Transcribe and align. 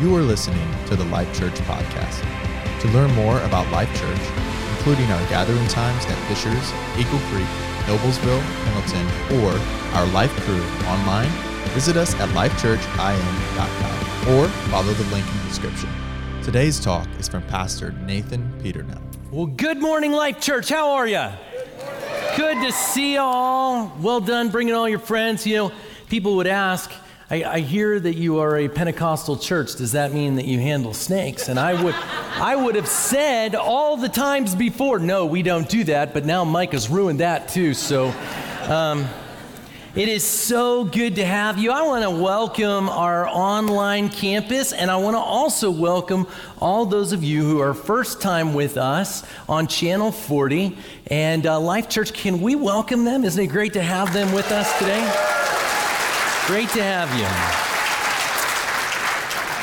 You 0.00 0.16
are 0.16 0.22
listening 0.22 0.68
to 0.86 0.96
the 0.96 1.04
Life 1.04 1.32
Church 1.38 1.54
podcast. 1.60 2.20
To 2.80 2.88
learn 2.88 3.14
more 3.14 3.40
about 3.42 3.70
Life 3.70 3.88
Church, 3.94 4.20
including 4.76 5.08
our 5.12 5.20
gathering 5.28 5.68
times 5.68 6.04
at 6.06 6.18
Fishers, 6.28 6.72
Eagle 6.98 7.20
Creek, 7.30 7.46
Noblesville, 7.86 8.42
Pendleton, 8.64 9.06
or 9.38 9.52
our 9.96 10.04
Life 10.08 10.32
Crew 10.42 10.60
online, 10.88 11.30
visit 11.74 11.96
us 11.96 12.12
at 12.16 12.28
lifechurchin.com 12.30 14.34
or 14.34 14.48
follow 14.68 14.92
the 14.92 15.04
link 15.14 15.24
in 15.30 15.36
the 15.38 15.44
description. 15.44 15.88
Today's 16.42 16.80
talk 16.80 17.06
is 17.20 17.28
from 17.28 17.42
Pastor 17.44 17.92
Nathan 18.04 18.52
Peternel. 18.60 19.00
Well, 19.30 19.46
good 19.46 19.80
morning, 19.80 20.10
Life 20.10 20.40
Church. 20.40 20.70
How 20.70 20.90
are 20.94 21.06
you? 21.06 21.28
Good 22.36 22.60
to 22.66 22.72
see 22.72 23.12
you 23.12 23.20
all. 23.20 23.92
Well 24.00 24.20
done 24.20 24.48
bringing 24.48 24.74
all 24.74 24.88
your 24.88 24.98
friends. 24.98 25.46
You 25.46 25.56
know, 25.56 25.72
people 26.08 26.34
would 26.34 26.48
ask, 26.48 26.90
I, 27.30 27.42
I, 27.44 27.60
hear 27.60 27.98
that 27.98 28.16
you 28.16 28.40
are 28.40 28.58
a 28.58 28.68
Pentecostal 28.68 29.38
church. 29.38 29.76
Does 29.76 29.92
that 29.92 30.12
mean 30.12 30.34
that 30.34 30.44
you 30.44 30.58
handle 30.58 30.92
snakes? 30.92 31.48
And 31.48 31.58
I 31.58 31.82
would, 31.82 31.94
I 31.94 32.54
would 32.54 32.74
have 32.74 32.86
said 32.86 33.54
all 33.54 33.96
the 33.96 34.10
times 34.10 34.54
before, 34.54 34.98
no, 34.98 35.24
we 35.24 35.42
don't 35.42 35.66
do 35.66 35.84
that. 35.84 36.12
But 36.12 36.26
now 36.26 36.44
Mike 36.44 36.72
has 36.72 36.90
ruined 36.90 37.20
that 37.20 37.48
too. 37.48 37.72
So, 37.72 38.12
um, 38.68 39.06
it 39.94 40.08
is 40.08 40.26
so 40.26 40.84
good 40.84 41.14
to 41.16 41.24
have 41.24 41.56
you. 41.56 41.70
I 41.70 41.82
want 41.82 42.02
to 42.02 42.10
welcome 42.10 42.88
our 42.88 43.28
online 43.28 44.08
campus, 44.08 44.72
and 44.72 44.90
I 44.90 44.96
want 44.96 45.14
to 45.14 45.20
also 45.20 45.70
welcome 45.70 46.26
all 46.60 46.84
those 46.84 47.12
of 47.12 47.22
you 47.22 47.44
who 47.44 47.60
are 47.60 47.72
first 47.74 48.20
time 48.20 48.54
with 48.54 48.76
us 48.76 49.24
on 49.48 49.68
Channel 49.68 50.10
40 50.10 50.76
and 51.06 51.46
uh, 51.46 51.60
Life 51.60 51.88
Church. 51.88 52.12
Can 52.12 52.40
we 52.40 52.56
welcome 52.56 53.04
them? 53.04 53.24
Isn't 53.24 53.44
it 53.44 53.46
great 53.46 53.74
to 53.74 53.82
have 53.82 54.12
them 54.12 54.32
with 54.34 54.50
us 54.50 54.78
today? 54.80 55.00
Great 56.46 56.68
to 56.70 56.82
have 56.82 57.08
you. 57.18 57.24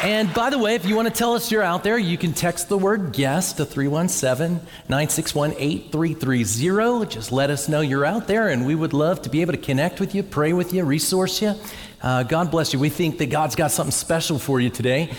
And 0.03 0.33
by 0.33 0.49
the 0.49 0.57
way, 0.57 0.73
if 0.73 0.83
you 0.83 0.95
want 0.95 1.07
to 1.07 1.13
tell 1.13 1.35
us 1.35 1.51
you're 1.51 1.61
out 1.61 1.83
there, 1.83 1.95
you 1.95 2.17
can 2.17 2.33
text 2.33 2.69
the 2.69 2.77
word 2.77 3.13
guest 3.13 3.57
to 3.57 3.65
317 3.65 4.55
961 4.89 5.53
8330. 5.59 7.05
Just 7.05 7.31
let 7.31 7.51
us 7.51 7.69
know 7.69 7.81
you're 7.81 8.03
out 8.03 8.25
there, 8.25 8.49
and 8.49 8.65
we 8.65 8.73
would 8.73 8.93
love 8.93 9.21
to 9.21 9.29
be 9.29 9.41
able 9.41 9.51
to 9.51 9.59
connect 9.59 9.99
with 9.99 10.15
you, 10.15 10.23
pray 10.23 10.53
with 10.53 10.73
you, 10.73 10.83
resource 10.83 11.39
you. 11.39 11.53
Uh, 12.01 12.23
God 12.23 12.49
bless 12.49 12.73
you. 12.73 12.79
We 12.79 12.89
think 12.89 13.19
that 13.19 13.29
God's 13.29 13.55
got 13.55 13.69
something 13.69 13.91
special 13.91 14.39
for 14.39 14.59
you 14.59 14.71
today. 14.71 15.13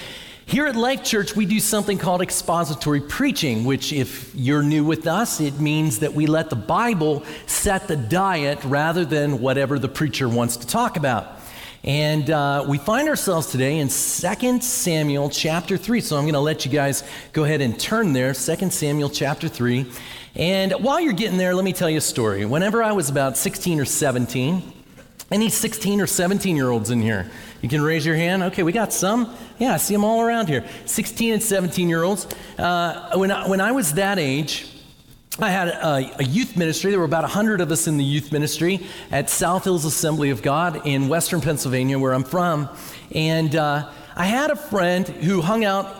Here 0.46 0.66
at 0.66 0.74
Life 0.74 1.04
Church, 1.04 1.36
we 1.36 1.46
do 1.46 1.60
something 1.60 1.96
called 1.96 2.22
expository 2.22 3.02
preaching, 3.02 3.62
which, 3.62 3.92
if 3.92 4.34
you're 4.34 4.64
new 4.64 4.84
with 4.84 5.06
us, 5.06 5.40
it 5.40 5.60
means 5.60 6.00
that 6.00 6.12
we 6.12 6.26
let 6.26 6.50
the 6.50 6.56
Bible 6.56 7.22
set 7.46 7.86
the 7.86 7.96
diet 7.96 8.58
rather 8.64 9.04
than 9.04 9.40
whatever 9.40 9.78
the 9.78 9.88
preacher 9.88 10.28
wants 10.28 10.56
to 10.56 10.66
talk 10.66 10.96
about. 10.96 11.38
And 11.84 12.30
uh, 12.30 12.64
we 12.68 12.78
find 12.78 13.08
ourselves 13.08 13.48
today 13.48 13.78
in 13.78 13.88
2 13.88 14.60
Samuel 14.60 15.28
chapter 15.30 15.76
3. 15.76 16.00
So 16.00 16.16
I'm 16.16 16.22
going 16.22 16.34
to 16.34 16.40
let 16.40 16.64
you 16.64 16.70
guys 16.70 17.02
go 17.32 17.42
ahead 17.42 17.60
and 17.60 17.78
turn 17.78 18.12
there, 18.12 18.34
2 18.34 18.70
Samuel 18.70 19.10
chapter 19.10 19.48
3. 19.48 19.90
And 20.36 20.72
while 20.74 21.00
you're 21.00 21.12
getting 21.12 21.38
there, 21.38 21.54
let 21.56 21.64
me 21.64 21.72
tell 21.72 21.90
you 21.90 21.98
a 21.98 22.00
story. 22.00 22.44
Whenever 22.44 22.84
I 22.84 22.92
was 22.92 23.10
about 23.10 23.36
16 23.36 23.80
or 23.80 23.84
17, 23.84 24.72
any 25.32 25.48
16 25.48 26.00
or 26.00 26.06
17 26.06 26.54
year 26.54 26.70
olds 26.70 26.90
in 26.90 27.02
here? 27.02 27.28
You 27.62 27.68
can 27.68 27.82
raise 27.82 28.06
your 28.06 28.16
hand. 28.16 28.44
Okay, 28.44 28.62
we 28.62 28.70
got 28.70 28.92
some. 28.92 29.34
Yeah, 29.58 29.74
I 29.74 29.76
see 29.78 29.94
them 29.94 30.04
all 30.04 30.20
around 30.20 30.48
here. 30.48 30.64
16 30.86 31.32
and 31.32 31.42
17 31.42 31.88
year 31.88 32.04
olds. 32.04 32.28
Uh, 32.58 33.16
when, 33.16 33.32
I, 33.32 33.48
when 33.48 33.60
I 33.60 33.72
was 33.72 33.94
that 33.94 34.20
age, 34.20 34.71
I 35.38 35.48
had 35.48 35.68
a, 35.68 36.18
a, 36.18 36.24
youth 36.24 36.58
ministry. 36.58 36.90
There 36.90 37.00
were 37.00 37.06
about 37.06 37.22
100 37.22 37.62
of 37.62 37.70
us 37.70 37.86
in 37.86 37.96
the 37.96 38.04
youth 38.04 38.32
ministry 38.32 38.86
at 39.10 39.30
South 39.30 39.64
Hills 39.64 39.86
Assembly 39.86 40.28
of 40.28 40.42
God 40.42 40.86
in 40.86 41.08
Western 41.08 41.40
Pennsylvania, 41.40 41.98
where 41.98 42.12
I'm 42.12 42.22
from. 42.22 42.68
And 43.14 43.56
uh, 43.56 43.90
I 44.14 44.26
had 44.26 44.50
a 44.50 44.56
friend 44.56 45.08
who 45.08 45.40
hung 45.40 45.64
out 45.64 45.96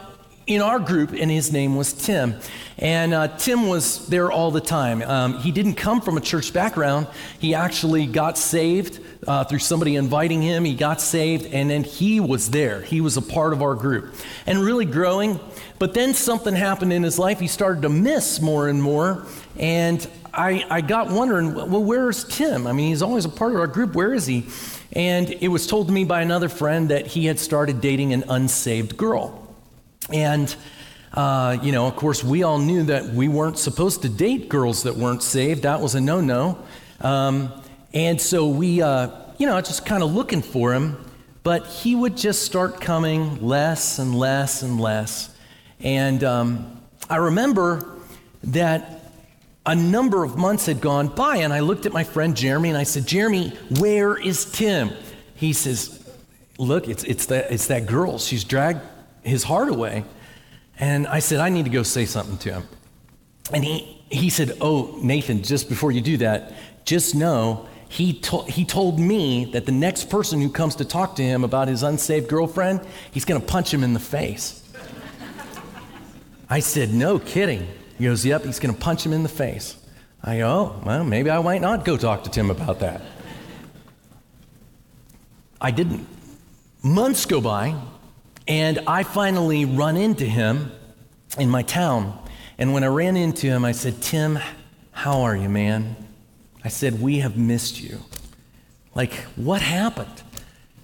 in 0.47 0.61
our 0.61 0.79
group, 0.79 1.13
and 1.13 1.31
his 1.31 1.51
name 1.51 1.77
was 1.77 1.95
Tim. 1.95 2.35
And 2.77 3.15
uh, 3.15 3.29
Tim 3.39 3.69
was 3.69 4.07
there 4.09 4.31
all 4.31 4.51
the 4.51 4.61
time. 4.61 5.01
Um, 5.01 5.39
he 5.39 5.51
didn't 5.51 5.77
come 5.77 6.03
from 6.03 6.19
a 6.19 6.21
church 6.21 6.53
background, 6.53 7.07
he 7.39 7.55
actually 7.55 8.05
got 8.05 8.37
saved 8.37 9.01
uh, 9.27 9.45
through 9.45 9.61
somebody 9.61 9.97
inviting 9.97 10.43
him. 10.43 10.65
He 10.65 10.75
got 10.75 11.01
saved, 11.01 11.47
and 11.47 11.71
then 11.71 11.85
he 11.85 12.21
was 12.21 12.51
there. 12.51 12.83
He 12.83 13.01
was 13.01 13.17
a 13.17 13.23
part 13.23 13.53
of 13.53 13.63
our 13.63 13.75
group 13.75 14.15
and 14.47 14.59
really 14.61 14.85
growing. 14.85 15.39
But 15.79 15.95
then 15.95 16.15
something 16.15 16.55
happened 16.55 16.93
in 16.93 17.03
his 17.03 17.19
life. 17.19 17.41
He 17.41 17.47
started 17.47 17.83
to 17.83 17.89
miss 17.89 18.41
more 18.41 18.69
and 18.69 18.83
more. 18.83 19.27
And 19.59 20.07
I, 20.33 20.65
I 20.71 20.81
got 20.81 21.11
wondering, 21.11 21.55
well, 21.55 21.83
where's 21.83 22.25
Tim? 22.25 22.67
I 22.67 22.73
mean, 22.73 22.89
he's 22.89 23.03
always 23.03 23.25
a 23.25 23.29
part 23.29 23.53
of 23.53 23.61
our 23.61 23.67
group. 23.67 23.95
Where 23.95 24.15
is 24.15 24.27
he? 24.27 24.47
And 24.93 25.31
it 25.31 25.49
was 25.49 25.67
told 25.67 25.89
to 25.89 25.93
me 25.93 26.05
by 26.05 26.23
another 26.23 26.49
friend 26.49 26.91
that 26.91 27.07
he 27.07 27.27
had 27.27 27.39
started 27.39 27.81
dating 27.81 28.13
an 28.13 28.25
unsaved 28.29 28.97
girl. 28.97 29.39
And 30.13 30.55
uh, 31.15 31.59
you 31.63 31.73
know, 31.73 31.87
of 31.87 31.97
course, 31.97 32.25
we 32.25 32.43
all 32.43 32.59
knew 32.59 32.85
that 32.85 33.05
we 33.11 33.29
weren't 33.29 33.59
supposed 33.59 34.03
to 34.03 34.09
date 34.09 34.49
girls 34.49 34.85
that 34.85 34.97
weren't 34.97 35.23
saved. 35.23 35.65
That 35.65 35.81
was 35.81 35.95
a 35.95 36.01
no 36.01 36.23
no. 36.23 36.59
Um, 37.01 37.53
and 37.95 38.21
so 38.21 38.49
we, 38.49 38.81
uh, 38.81 39.11
you 39.39 39.47
know, 39.47 39.61
just 39.61 39.85
kind 39.85 40.03
of 40.03 40.15
looking 40.15 40.43
for 40.43 40.73
him, 40.73 41.05
but 41.43 41.67
he 41.67 41.95
would 41.95 42.17
just 42.17 42.43
start 42.43 42.81
coming 42.81 43.47
less 43.47 43.99
and 43.99 44.15
less 44.15 44.63
and 44.63 44.81
less. 44.81 45.35
And 45.81 46.23
um, 46.25 46.81
I 47.11 47.17
remember 47.17 47.99
that 48.45 49.01
a 49.67 49.75
number 49.75 50.25
of 50.25 50.37
months 50.37 50.67
had 50.67 50.81
gone 50.81 51.09
by, 51.09 51.39
and 51.39 51.53
I 51.53 51.61
looked 51.61 51.87
at 51.87 51.93
my 51.93 52.05
friend 52.05 52.37
Jeremy 52.37 52.69
and 52.71 52.79
I 52.79 52.85
said, 52.85 53.07
Jeremy, 53.07 53.51
where 53.79 54.17
is 54.17 54.51
Tim? 54.51 54.91
He 55.35 55.53
says, 55.53 55.99
Look, 56.59 56.87
it's, 56.87 57.03
it's, 57.05 57.27
that, 57.27 57.51
it's 57.51 57.67
that 57.69 57.87
girl. 57.87 58.19
She's 58.19 58.45
dragged 58.45 58.81
his 59.23 59.43
heart 59.43 59.69
away. 59.69 60.05
And 60.79 61.07
I 61.07 61.19
said, 61.19 61.41
I 61.41 61.49
need 61.49 61.65
to 61.65 61.71
go 61.71 61.83
say 61.83 62.05
something 62.05 62.39
to 62.39 62.53
him. 62.53 62.69
And 63.53 63.65
he, 63.65 64.03
he 64.11 64.31
said, 64.31 64.57
Oh, 64.61 64.99
Nathan, 65.03 65.43
just 65.43 65.69
before 65.69 65.91
you 65.91 66.01
do 66.01 66.19
that, 66.19 66.53
just 66.85 67.15
know 67.15 67.69
he, 67.93 68.15
to- 68.15 68.45
he 68.45 68.65
told 68.65 68.99
me 68.99 69.45
that 69.53 69.67
the 69.67 69.73
next 69.73 70.09
person 70.09 70.41
who 70.41 70.49
comes 70.49 70.77
to 70.77 70.85
talk 70.87 71.17
to 71.17 71.23
him 71.23 71.45
about 71.45 71.69
his 71.69 71.83
unsaved 71.83 72.27
girlfriend, 72.27 72.81
he's 73.11 73.27
going 73.27 73.39
to 73.39 73.47
punch 73.47 73.73
him 73.73 73.85
in 73.85 73.93
the 73.93 74.01
face. 74.01 74.67
I 76.49 76.61
said, 76.61 76.95
No 76.95 77.19
kidding. 77.19 77.69
He 77.99 78.05
goes, 78.05 78.25
Yep, 78.25 78.45
he's 78.45 78.61
going 78.61 78.75
to 78.75 78.81
punch 78.81 79.05
him 79.05 79.13
in 79.13 79.23
the 79.23 79.29
face. 79.29 79.77
I 80.25 80.39
go, 80.39 80.49
Oh, 80.49 80.83
well, 80.87 81.05
maybe 81.05 81.31
I 81.31 81.39
might 81.43 81.61
not 81.61 81.85
go 81.85 81.99
talk 81.99 82.25
to 82.25 82.31
Tim 82.31 82.51
about 82.51 82.81
that. 82.81 83.03
I 85.61 85.71
didn't. 85.71 86.07
Months 86.83 87.27
go 87.27 87.43
by, 87.43 87.79
and 88.49 88.79
I 88.87 89.03
finally 89.03 89.67
run 89.67 89.99
into 89.99 90.25
him 90.25 90.73
in 91.39 91.51
my 91.51 91.63
town. 91.63 92.19
And 92.57 92.73
when 92.73 92.85
I 92.85 92.89
ran 92.89 93.19
into 93.19 93.49
him, 93.49 93.67
I 93.67 93.73
said, 93.73 94.01
Tim, 94.01 94.39
how 94.93 95.21
are 95.25 95.37
you, 95.37 95.51
man? 95.51 96.02
I 96.65 96.69
said, 96.69 97.01
We 97.01 97.19
have 97.19 97.37
missed 97.37 97.81
you. 97.81 98.01
Like, 98.95 99.13
what 99.37 99.63
happened? 99.63 100.23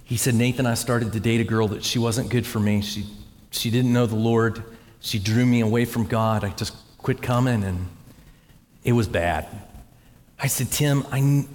He 0.03 0.17
said, 0.17 0.33
Nathan, 0.33 0.65
I 0.65 0.73
started 0.73 1.13
to 1.13 1.19
date 1.19 1.39
a 1.39 1.43
girl 1.43 1.67
that 1.69 1.83
she 1.83 1.99
wasn't 1.99 2.29
good 2.29 2.45
for 2.45 2.59
me. 2.59 2.81
She, 2.81 3.05
she 3.51 3.69
didn't 3.69 3.93
know 3.93 4.07
the 4.07 4.15
Lord. 4.15 4.63
She 5.01 5.19
drew 5.19 5.45
me 5.45 5.61
away 5.61 5.85
from 5.85 6.05
God. 6.05 6.43
I 6.43 6.49
just 6.49 6.75
quit 6.97 7.21
coming, 7.21 7.63
and 7.63 7.87
it 8.83 8.93
was 8.93 9.07
bad. 9.07 9.47
I 10.39 10.47
said, 10.47 10.71
Tim, 10.71 11.05
I, 11.11 11.45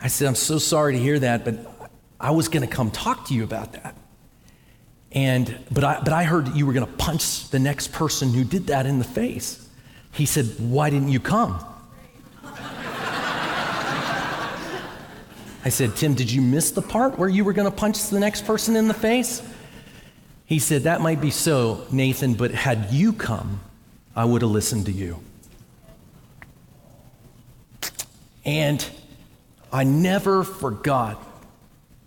I 0.00 0.06
said, 0.06 0.28
I'm 0.28 0.36
so 0.36 0.58
sorry 0.58 0.92
to 0.92 0.98
hear 0.98 1.18
that, 1.18 1.44
but 1.44 1.90
I 2.20 2.30
was 2.30 2.48
going 2.48 2.66
to 2.66 2.72
come 2.72 2.90
talk 2.90 3.26
to 3.26 3.34
you 3.34 3.42
about 3.42 3.72
that. 3.72 3.96
And, 5.10 5.58
but, 5.70 5.82
I, 5.82 6.00
but 6.00 6.12
I 6.12 6.24
heard 6.24 6.46
that 6.46 6.56
you 6.56 6.66
were 6.66 6.72
going 6.72 6.86
to 6.86 6.92
punch 6.92 7.48
the 7.48 7.58
next 7.58 7.92
person 7.92 8.32
who 8.32 8.44
did 8.44 8.68
that 8.68 8.86
in 8.86 8.98
the 8.98 9.04
face. 9.04 9.68
He 10.12 10.26
said, 10.26 10.46
Why 10.58 10.90
didn't 10.90 11.08
you 11.08 11.20
come? 11.20 11.64
I 15.66 15.68
said, 15.68 15.96
Tim, 15.96 16.14
did 16.14 16.30
you 16.30 16.42
miss 16.42 16.70
the 16.70 16.80
part 16.80 17.18
where 17.18 17.28
you 17.28 17.44
were 17.44 17.52
going 17.52 17.68
to 17.68 17.76
punch 17.76 18.08
the 18.08 18.20
next 18.20 18.46
person 18.46 18.76
in 18.76 18.86
the 18.86 18.94
face? 18.94 19.42
He 20.44 20.60
said, 20.60 20.84
That 20.84 21.00
might 21.00 21.20
be 21.20 21.32
so, 21.32 21.84
Nathan, 21.90 22.34
but 22.34 22.52
had 22.52 22.92
you 22.92 23.12
come, 23.12 23.58
I 24.14 24.26
would 24.26 24.42
have 24.42 24.50
listened 24.52 24.86
to 24.86 24.92
you. 24.92 25.18
And 28.44 28.88
I 29.72 29.82
never 29.82 30.44
forgot 30.44 31.20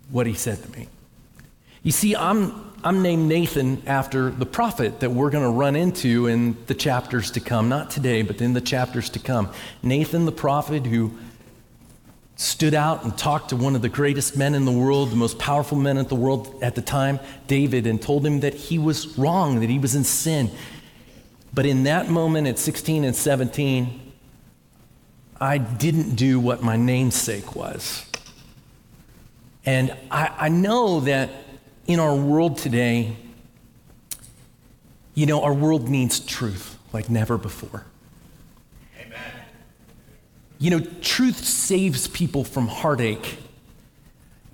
what 0.08 0.26
he 0.26 0.32
said 0.32 0.62
to 0.62 0.78
me. 0.78 0.88
You 1.82 1.92
see, 1.92 2.16
I'm, 2.16 2.72
I'm 2.82 3.02
named 3.02 3.28
Nathan 3.28 3.82
after 3.86 4.30
the 4.30 4.46
prophet 4.46 5.00
that 5.00 5.10
we're 5.10 5.28
going 5.28 5.44
to 5.44 5.50
run 5.50 5.76
into 5.76 6.28
in 6.28 6.56
the 6.64 6.74
chapters 6.74 7.32
to 7.32 7.40
come. 7.40 7.68
Not 7.68 7.90
today, 7.90 8.22
but 8.22 8.40
in 8.40 8.54
the 8.54 8.62
chapters 8.62 9.10
to 9.10 9.18
come. 9.18 9.50
Nathan, 9.82 10.24
the 10.24 10.32
prophet 10.32 10.86
who 10.86 11.12
stood 12.40 12.72
out 12.72 13.04
and 13.04 13.18
talked 13.18 13.50
to 13.50 13.56
one 13.56 13.76
of 13.76 13.82
the 13.82 13.88
greatest 13.90 14.34
men 14.34 14.54
in 14.54 14.64
the 14.64 14.72
world, 14.72 15.10
the 15.10 15.16
most 15.16 15.38
powerful 15.38 15.76
men 15.76 15.98
in 15.98 16.06
the 16.06 16.14
world 16.14 16.58
at 16.62 16.74
the 16.74 16.80
time, 16.80 17.20
David, 17.46 17.86
and 17.86 18.00
told 18.00 18.24
him 18.24 18.40
that 18.40 18.54
he 18.54 18.78
was 18.78 19.18
wrong, 19.18 19.60
that 19.60 19.68
he 19.68 19.78
was 19.78 19.94
in 19.94 20.04
sin. 20.04 20.50
But 21.52 21.66
in 21.66 21.82
that 21.82 22.08
moment 22.08 22.46
at 22.46 22.58
16 22.58 23.04
and 23.04 23.14
17, 23.14 24.12
I 25.38 25.58
didn't 25.58 26.14
do 26.14 26.40
what 26.40 26.62
my 26.62 26.76
namesake 26.76 27.54
was. 27.54 28.06
And 29.66 29.94
I, 30.10 30.32
I 30.38 30.48
know 30.48 31.00
that 31.00 31.28
in 31.86 32.00
our 32.00 32.16
world 32.16 32.56
today, 32.56 33.16
You 35.14 35.26
know, 35.26 35.42
our 35.42 35.52
world 35.52 35.90
needs 35.90 36.20
truth 36.20 36.78
like 36.94 37.10
never 37.10 37.36
before. 37.36 37.84
You 40.60 40.70
know, 40.70 40.80
truth 41.00 41.42
saves 41.42 42.06
people 42.06 42.44
from 42.44 42.68
heartache, 42.68 43.38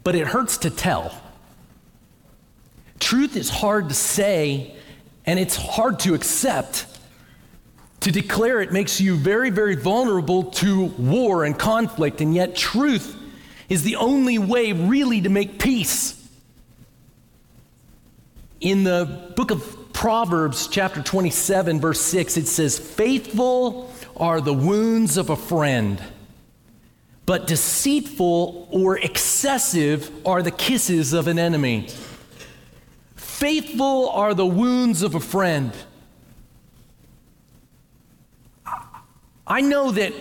but 0.04 0.14
it 0.14 0.28
hurts 0.28 0.58
to 0.58 0.70
tell. 0.70 1.20
Truth 3.00 3.36
is 3.36 3.50
hard 3.50 3.88
to 3.88 3.94
say, 3.94 4.76
and 5.26 5.40
it's 5.40 5.56
hard 5.56 5.98
to 6.00 6.14
accept. 6.14 6.86
To 8.00 8.12
declare 8.12 8.60
it 8.60 8.72
makes 8.72 9.00
you 9.00 9.16
very, 9.16 9.50
very 9.50 9.74
vulnerable 9.74 10.44
to 10.44 10.84
war 10.84 11.44
and 11.44 11.58
conflict, 11.58 12.20
and 12.20 12.32
yet 12.32 12.54
truth 12.54 13.16
is 13.68 13.82
the 13.82 13.96
only 13.96 14.38
way 14.38 14.72
really 14.72 15.22
to 15.22 15.28
make 15.28 15.58
peace. 15.58 16.12
In 18.60 18.84
the 18.84 19.32
book 19.34 19.50
of 19.50 19.92
Proverbs, 19.92 20.68
chapter 20.68 21.02
27, 21.02 21.80
verse 21.80 22.00
6, 22.00 22.36
it 22.36 22.46
says, 22.46 22.78
Faithful 22.78 23.90
are 24.16 24.40
the 24.40 24.54
wounds 24.54 25.16
of 25.16 25.30
a 25.30 25.36
friend, 25.36 26.02
but 27.24 27.46
deceitful 27.46 28.68
or 28.70 28.98
excessive 28.98 30.10
are 30.26 30.42
the 30.42 30.50
kisses 30.50 31.12
of 31.12 31.28
an 31.28 31.38
enemy. 31.38 31.88
Faithful 33.14 34.08
are 34.10 34.34
the 34.34 34.46
wounds 34.46 35.02
of 35.02 35.14
a 35.14 35.20
friend. 35.20 35.72
I 39.46 39.60
know 39.60 39.92
that 39.92 40.12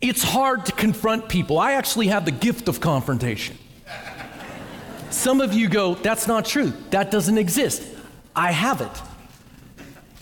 it's 0.00 0.22
hard 0.22 0.66
to 0.66 0.72
confront 0.72 1.28
people. 1.28 1.58
I 1.58 1.72
actually 1.72 2.08
have 2.08 2.24
the 2.24 2.30
gift 2.30 2.68
of 2.68 2.80
confrontation. 2.80 3.58
Some 5.10 5.40
of 5.40 5.52
you 5.52 5.68
go, 5.68 5.94
that's 5.94 6.26
not 6.26 6.44
true. 6.44 6.72
That 6.90 7.10
doesn't 7.10 7.38
exist. 7.38 7.82
I 8.34 8.52
have 8.52 8.80
it. 8.80 9.02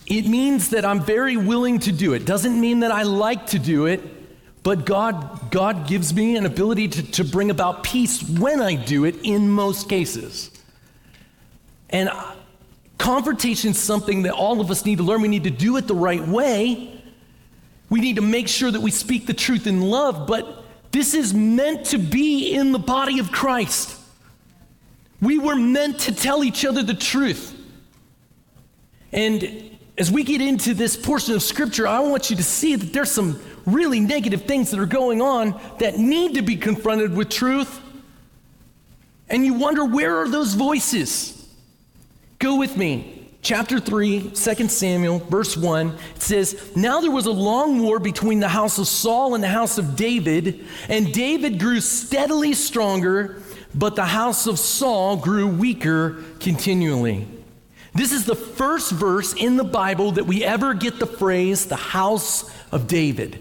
It 0.06 0.27
means 0.27 0.71
that 0.71 0.85
I'm 0.85 1.01
very 1.01 1.37
willing 1.37 1.79
to 1.81 1.93
do 1.93 2.12
it. 2.12 2.27
Doesn't 2.27 2.61
mean 2.61 2.81
that 2.81 2.93
I 2.93 3.03
like 3.03 3.47
to 3.49 3.59
do 3.59 3.87
it, 3.87 4.03
but 4.62 4.85
God, 4.85 5.51
God 5.51 5.87
gives 5.87 6.12
me 6.12 6.37
an 6.37 6.47
ability 6.47 6.89
to, 6.89 7.11
to 7.12 7.25
bring 7.25 7.51
about 7.51 7.85
peace 7.85 8.23
when 8.23 8.61
I 8.61 8.75
do 8.75 9.05
it 9.05 9.17
in 9.23 9.51
most 9.51 9.89
cases. 9.89 10.51
And 11.91 12.11
confrontation 12.99 13.71
is 13.71 13.79
something 13.79 14.23
that 14.23 14.33
all 14.33 14.61
of 14.61 14.71
us 14.71 14.85
need 14.85 14.99
to 14.99 15.05
learn. 15.05 15.23
We 15.23 15.29
need 15.29 15.45
to 15.45 15.51
do 15.51 15.77
it 15.77 15.87
the 15.87 15.95
right 15.95 16.27
way. 16.27 17.03
We 17.89 18.00
need 18.00 18.17
to 18.17 18.23
make 18.23 18.49
sure 18.49 18.71
that 18.71 18.81
we 18.81 18.91
speak 18.91 19.27
the 19.27 19.35
truth 19.35 19.67
in 19.67 19.81
love, 19.81 20.27
but 20.27 20.65
this 20.91 21.15
is 21.15 21.35
meant 21.35 21.87
to 21.87 21.99
be 21.99 22.55
in 22.55 22.73
the 22.73 22.79
body 22.79 23.19
of 23.19 23.33
Christ. 23.33 23.99
We 25.21 25.39
were 25.39 25.57
meant 25.57 26.00
to 26.00 26.15
tell 26.15 26.45
each 26.45 26.65
other 26.65 26.83
the 26.83 26.95
truth. 26.95 27.55
And 29.12 29.74
as 29.96 30.11
we 30.11 30.25
get 30.25 30.41
into 30.41 30.75
this 30.75 30.96
portion 30.96 31.35
of 31.35 31.43
Scripture, 31.43 31.87
I 31.87 32.00
want 32.00 32.31
you 32.31 32.37
to 32.37 32.43
see 32.43 32.75
that 32.76 32.93
there's 32.93 33.11
some 33.11 33.41
really 33.64 34.00
negative 34.00 34.43
things 34.43 34.70
that 34.70 34.81
are 34.81 34.87
going 34.87 35.23
on 35.23 35.61
that 35.79 35.99
need 35.99 36.35
to 36.35 36.43
be 36.43 36.56
confronted 36.56 37.17
with 37.17 37.29
truth. 37.29 37.81
And 39.29 39.44
you 39.44 39.55
wonder, 39.55 39.85
where 39.85 40.19
are 40.19 40.29
those 40.29 40.55
voices? 40.55 41.49
Go 42.38 42.56
with 42.56 42.76
me 42.76 43.25
chapter 43.44 43.79
3, 43.79 44.31
2 44.31 44.69
Samuel, 44.69 45.19
verse 45.19 45.56
1, 45.56 45.88
it 46.17 46.23
says, 46.23 46.75
Now 46.75 47.00
there 47.00 47.11
was 47.11 47.26
a 47.26 47.31
long 47.31 47.81
war 47.81 48.00
between 48.00 48.40
the 48.40 48.49
house 48.49 48.79
of 48.79 48.88
Saul 48.88 49.35
and 49.35 49.44
the 49.44 49.49
house 49.49 49.76
of 49.76 49.94
David, 49.94 50.64
and 50.88 51.12
David 51.12 51.61
grew 51.61 51.81
steadily 51.81 52.55
stronger, 52.55 53.43
but 53.75 53.97
the 53.97 54.06
house 54.06 54.47
of 54.47 54.58
Saul 54.58 55.19
grew 55.19 55.47
weaker 55.47 56.25
continually. 56.40 57.29
This 57.94 58.11
is 58.11 58.26
the 58.26 58.35
first 58.35 58.91
verse 58.91 59.35
in 59.35 59.56
the 59.56 59.64
Bible 59.64 60.12
that 60.12 60.26
we 60.26 60.43
ever 60.43 60.75
get 60.75 60.99
the 60.99 61.06
phrase, 61.06 61.67
the 61.67 61.76
house 61.76 62.50
of 62.73 62.88
David. 62.88 63.38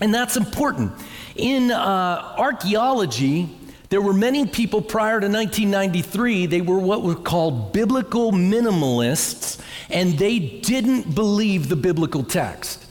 And 0.00 0.12
that's 0.12 0.36
important. 0.36 0.92
In 1.36 1.70
uh, 1.70 2.34
archaeology, 2.36 3.48
there 3.88 4.00
were 4.00 4.12
many 4.12 4.46
people 4.46 4.82
prior 4.82 5.20
to 5.20 5.28
1993, 5.28 6.46
they 6.46 6.60
were 6.60 6.78
what 6.78 7.02
were 7.02 7.14
called 7.14 7.72
biblical 7.72 8.32
minimalists, 8.32 9.60
and 9.88 10.18
they 10.18 10.38
didn't 10.38 11.14
believe 11.14 11.68
the 11.68 11.76
biblical 11.76 12.24
text. 12.24 12.84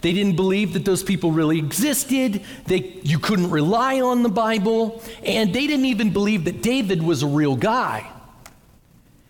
They 0.00 0.12
didn't 0.12 0.36
believe 0.36 0.72
that 0.74 0.84
those 0.84 1.02
people 1.02 1.30
really 1.30 1.58
existed. 1.58 2.42
They, 2.66 3.00
you 3.02 3.18
couldn't 3.18 3.50
rely 3.50 4.00
on 4.00 4.22
the 4.22 4.30
Bible. 4.30 5.02
And 5.22 5.52
they 5.52 5.66
didn't 5.66 5.86
even 5.86 6.12
believe 6.12 6.44
that 6.44 6.62
David 6.62 7.02
was 7.02 7.22
a 7.22 7.26
real 7.26 7.54
guy. 7.54 8.10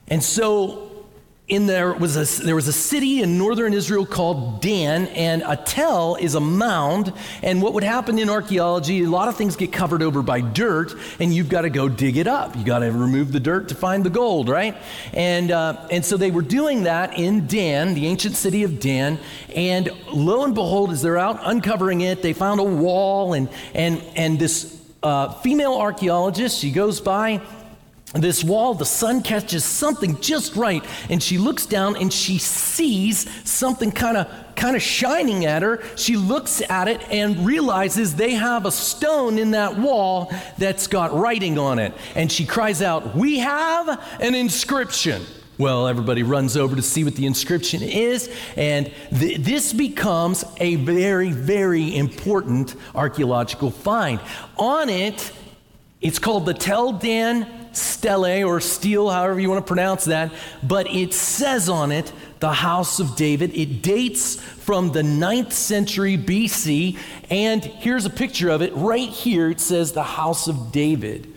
And 0.07 0.23
so 0.23 0.90
in 1.51 1.67
there 1.67 1.93
was 1.93 2.17
a, 2.17 2.45
there 2.45 2.55
was 2.55 2.69
a 2.69 2.73
city 2.73 3.23
in 3.23 3.37
northern 3.37 3.75
Israel 3.75 4.07
called 4.07 4.63
Dan, 4.63 5.09
and 5.09 5.43
a 5.45 5.57
tell 5.57 6.15
is 6.15 6.37
a 6.37 6.41
mound. 6.41 7.13
And 7.43 7.61
what 7.61 7.75
would 7.75 7.83
happen 7.83 8.19
in 8.21 8.31
archaeology, 8.31 9.03
a 9.03 9.11
lot 9.11 9.29
of 9.29 9.37
things 9.37 9.57
get 9.57 9.73
covered 9.73 10.01
over 10.01 10.23
by 10.23 10.41
dirt, 10.41 10.95
and 11.19 11.35
you've 11.35 11.49
got 11.49 11.63
to 11.63 11.71
go 11.71 11.89
dig 11.89 12.17
it 12.17 12.29
up. 12.29 12.57
You 12.57 12.65
got 12.65 12.79
to 12.79 12.93
remove 12.93 13.33
the 13.33 13.41
dirt 13.41 13.69
to 13.71 13.75
find 13.75 14.05
the 14.05 14.11
gold, 14.11 14.49
right? 14.49 14.77
And 15.13 15.51
uh, 15.51 15.89
and 15.91 16.05
so 16.05 16.17
they 16.17 16.31
were 16.31 16.43
doing 16.43 16.85
that 16.85 17.19
in 17.19 17.49
Dan, 17.49 17.95
the 17.95 18.07
ancient 18.07 18.37
city 18.37 18.63
of 18.63 18.79
Dan. 18.79 19.19
And 19.55 19.91
lo 20.07 20.45
and 20.45 20.55
behold, 20.55 20.93
as 20.93 21.03
they're 21.03 21.19
out 21.19 21.41
uncovering 21.43 22.01
it, 22.01 22.23
they 22.23 22.33
found 22.33 22.61
a 22.61 22.65
wall, 22.65 23.35
and 23.35 23.49
and 23.75 24.01
and 24.15 24.39
this 24.39 24.81
uh, 25.03 25.33
female 25.41 25.75
archaeologist, 25.75 26.59
she 26.59 26.71
goes 26.71 27.01
by 27.01 27.41
this 28.15 28.43
wall, 28.43 28.75
the 28.75 28.85
sun 28.85 29.23
catches 29.23 29.65
something 29.65 30.21
just 30.21 30.57
right, 30.57 30.85
and 31.09 31.23
she 31.23 31.39
looks 31.39 31.65
down 31.65 31.97
and 31.97 32.13
she 32.13 32.39
sees 32.39 33.29
something 33.49 33.93
kind 33.93 34.17
of 34.17 34.27
kind 34.57 34.75
of 34.77 34.83
shining 34.83 35.47
at 35.47 35.63
her. 35.63 35.81
She 35.97 36.17
looks 36.17 36.61
at 36.69 36.89
it 36.89 37.01
and 37.11 37.47
realizes 37.47 38.17
they 38.17 38.33
have 38.35 38.67
a 38.67 38.73
stone 38.73 39.39
in 39.39 39.53
that 39.53 39.79
wall 39.79 40.33
that's 40.59 40.87
got 40.87 41.15
writing 41.15 41.57
on 41.57 41.79
it. 41.79 41.95
And 42.15 42.31
she 42.31 42.45
cries 42.45 42.83
out, 42.83 43.17
"We 43.17 43.39
have 43.39 44.01
an 44.21 44.35
inscription." 44.35 45.23
Well, 45.57 45.87
everybody 45.87 46.23
runs 46.23 46.57
over 46.57 46.75
to 46.75 46.83
see 46.83 47.05
what 47.05 47.15
the 47.15 47.27
inscription 47.27 47.83
is, 47.83 48.31
and 48.57 48.91
th- 49.17 49.39
this 49.39 49.73
becomes 49.73 50.43
a 50.57 50.77
very, 50.77 51.31
very 51.31 51.95
important 51.95 52.75
archaeological 52.95 53.71
find. 53.71 54.21
On 54.57 54.89
it, 54.89 55.31
it's 56.01 56.19
called 56.19 56.47
the 56.47 56.55
Tel 56.55 56.93
Dan 56.93 57.47
stele 57.73 58.45
or 58.45 58.61
stele, 58.61 59.11
however 59.11 59.41
you 59.41 59.49
want 59.49 59.65
to 59.65 59.69
pronounce 59.69 60.07
that, 60.07 60.33
but 60.63 60.89
it 60.89 61.15
says 61.15 61.69
on 61.69 61.93
it 61.93 62.13
the 62.41 62.53
house 62.53 63.01
of 63.01 63.17
David. 63.17 63.55
It 63.55 63.83
dates 63.83 64.37
from 64.37 64.93
the 64.93 65.03
9th 65.03 65.53
century 65.53 66.17
BC, 66.17 66.99
and 67.31 67.65
here's 67.65 68.07
a 68.07 68.11
picture 68.11 68.49
of 68.49 68.63
it. 68.63 68.75
Right 68.75 69.09
here, 69.09 69.51
it 69.51 69.61
says 69.61 69.93
the 69.93 70.03
house 70.03 70.49
of 70.49 70.73
David. 70.73 71.35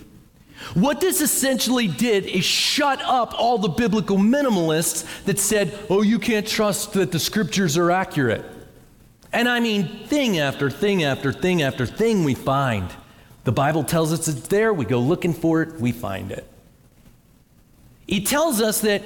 What 0.75 1.01
this 1.01 1.19
essentially 1.19 1.89
did 1.89 2.25
is 2.25 2.45
shut 2.45 3.01
up 3.03 3.37
all 3.37 3.57
the 3.57 3.67
biblical 3.67 4.17
minimalists 4.17 5.25
that 5.25 5.37
said, 5.37 5.77
oh, 5.89 6.01
you 6.01 6.19
can't 6.19 6.47
trust 6.47 6.93
that 6.93 7.11
the 7.11 7.19
scriptures 7.19 7.77
are 7.77 7.91
accurate. 7.91 8.45
And 9.33 9.49
I 9.49 9.59
mean, 9.59 10.07
thing 10.07 10.39
after 10.39 10.69
thing 10.69 11.03
after 11.03 11.33
thing 11.33 11.61
after 11.63 11.85
thing 11.85 12.23
we 12.23 12.33
find. 12.33 12.89
The 13.43 13.51
Bible 13.51 13.83
tells 13.83 14.13
us 14.13 14.27
it's 14.27 14.47
there. 14.47 14.73
We 14.73 14.85
go 14.85 14.99
looking 14.99 15.33
for 15.33 15.61
it, 15.61 15.79
we 15.79 15.91
find 15.91 16.31
it. 16.31 16.47
It 18.07 18.25
tells 18.25 18.61
us 18.61 18.81
that 18.81 19.03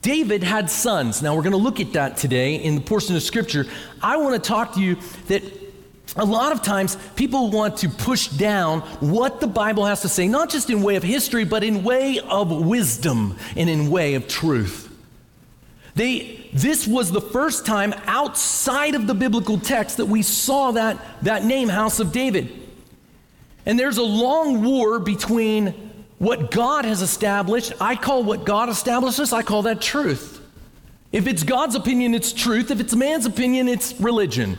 David 0.00 0.42
had 0.42 0.68
sons. 0.68 1.22
Now, 1.22 1.36
we're 1.36 1.42
going 1.42 1.52
to 1.52 1.58
look 1.58 1.78
at 1.78 1.92
that 1.92 2.16
today 2.16 2.56
in 2.56 2.74
the 2.74 2.80
portion 2.80 3.14
of 3.14 3.22
Scripture. 3.22 3.66
I 4.02 4.16
want 4.16 4.42
to 4.42 4.48
talk 4.48 4.74
to 4.74 4.80
you 4.80 4.96
that 5.28 5.42
a 6.16 6.24
lot 6.24 6.52
of 6.52 6.62
times 6.62 6.96
people 7.14 7.50
want 7.50 7.78
to 7.78 7.88
push 7.88 8.28
down 8.28 8.80
what 9.00 9.40
the 9.40 9.46
Bible 9.46 9.84
has 9.86 10.02
to 10.02 10.08
say, 10.08 10.28
not 10.28 10.50
just 10.50 10.70
in 10.70 10.82
way 10.82 10.96
of 10.96 11.02
history, 11.02 11.44
but 11.44 11.62
in 11.62 11.84
way 11.84 12.18
of 12.18 12.50
wisdom 12.50 13.36
and 13.56 13.70
in 13.70 13.90
way 13.90 14.14
of 14.14 14.28
truth. 14.28 14.88
They, 15.94 16.50
this 16.52 16.86
was 16.86 17.12
the 17.12 17.20
first 17.20 17.64
time 17.64 17.94
outside 18.06 18.94
of 18.94 19.06
the 19.06 19.14
biblical 19.14 19.58
text 19.58 19.98
that 19.98 20.06
we 20.06 20.22
saw 20.22 20.72
that, 20.72 20.98
that 21.22 21.44
name, 21.44 21.68
House 21.68 22.00
of 22.00 22.12
David. 22.12 22.61
And 23.64 23.78
there's 23.78 23.98
a 23.98 24.02
long 24.02 24.62
war 24.62 24.98
between 24.98 25.92
what 26.18 26.50
God 26.50 26.84
has 26.84 27.02
established. 27.02 27.72
I 27.80 27.96
call 27.96 28.22
what 28.24 28.44
God 28.44 28.68
establishes, 28.68 29.32
I 29.32 29.42
call 29.42 29.62
that 29.62 29.80
truth. 29.80 30.40
If 31.10 31.26
it's 31.26 31.42
God's 31.42 31.74
opinion, 31.74 32.14
it's 32.14 32.32
truth. 32.32 32.70
If 32.70 32.80
it's 32.80 32.94
man's 32.94 33.26
opinion, 33.26 33.68
it's 33.68 33.92
religion. 34.00 34.56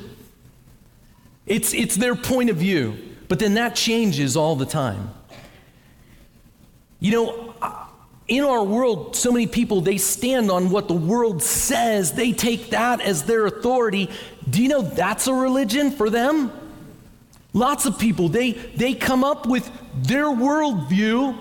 It's, 1.46 1.74
it's 1.74 1.96
their 1.96 2.16
point 2.16 2.50
of 2.50 2.58
view. 2.58 2.98
But 3.28 3.40
then 3.40 3.56
that 3.56 3.76
changes 3.76 4.38
all 4.38 4.56
the 4.56 4.66
time. 4.66 5.12
You 7.00 7.12
know, 7.12 7.54
in 8.28 8.44
our 8.44 8.64
world, 8.64 9.16
so 9.16 9.32
many 9.32 9.48
people, 9.48 9.82
they 9.82 9.98
stand 9.98 10.52
on 10.52 10.70
what 10.70 10.88
the 10.88 10.94
world 10.94 11.42
says. 11.42 12.14
They 12.14 12.32
take 12.32 12.70
that 12.70 13.02
as 13.02 13.24
their 13.24 13.46
authority. 13.46 14.10
Do 14.50 14.62
you 14.62 14.70
know 14.70 14.82
that's 14.82 15.28
a 15.28 15.34
religion 15.34 15.92
for 15.92 16.10
them? 16.10 16.52
Lots 17.54 17.86
of 17.86 17.98
people, 18.00 18.30
they, 18.30 18.52
they 18.52 18.94
come 18.94 19.24
up 19.24 19.46
with 19.46 19.72
their 19.96 20.26
worldview 20.26 21.38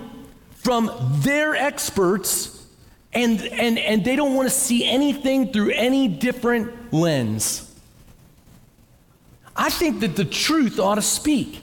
from 0.53 0.91
their 1.23 1.55
experts, 1.55 2.65
And, 3.15 3.41
and, 3.41 3.77
and 3.77 4.03
they 4.03 4.15
don't 4.15 4.33
want 4.35 4.49
to 4.49 4.55
see 4.55 4.85
anything 4.85 5.51
through 5.51 5.71
any 5.71 6.07
different 6.07 6.93
lens. 6.93 7.69
I 9.55 9.69
think 9.69 9.99
that 9.99 10.15
the 10.15 10.25
truth 10.25 10.79
ought 10.79 10.95
to 10.95 11.01
speak. 11.01 11.61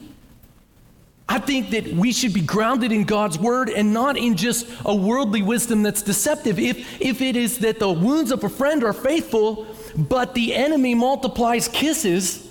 I 1.28 1.38
think 1.38 1.70
that 1.70 1.86
we 1.86 2.12
should 2.12 2.34
be 2.34 2.40
grounded 2.40 2.92
in 2.92 3.04
God's 3.04 3.38
word 3.38 3.68
and 3.68 3.92
not 3.92 4.16
in 4.16 4.36
just 4.36 4.66
a 4.84 4.94
worldly 4.94 5.42
wisdom 5.42 5.82
that's 5.82 6.02
deceptive. 6.02 6.58
If, 6.58 7.00
if 7.00 7.20
it 7.20 7.36
is 7.36 7.58
that 7.58 7.78
the 7.78 7.90
wounds 7.90 8.32
of 8.32 8.42
a 8.44 8.48
friend 8.48 8.82
are 8.82 8.92
faithful, 8.92 9.66
but 9.96 10.34
the 10.34 10.54
enemy 10.54 10.94
multiplies 10.94 11.68
kisses, 11.68 12.49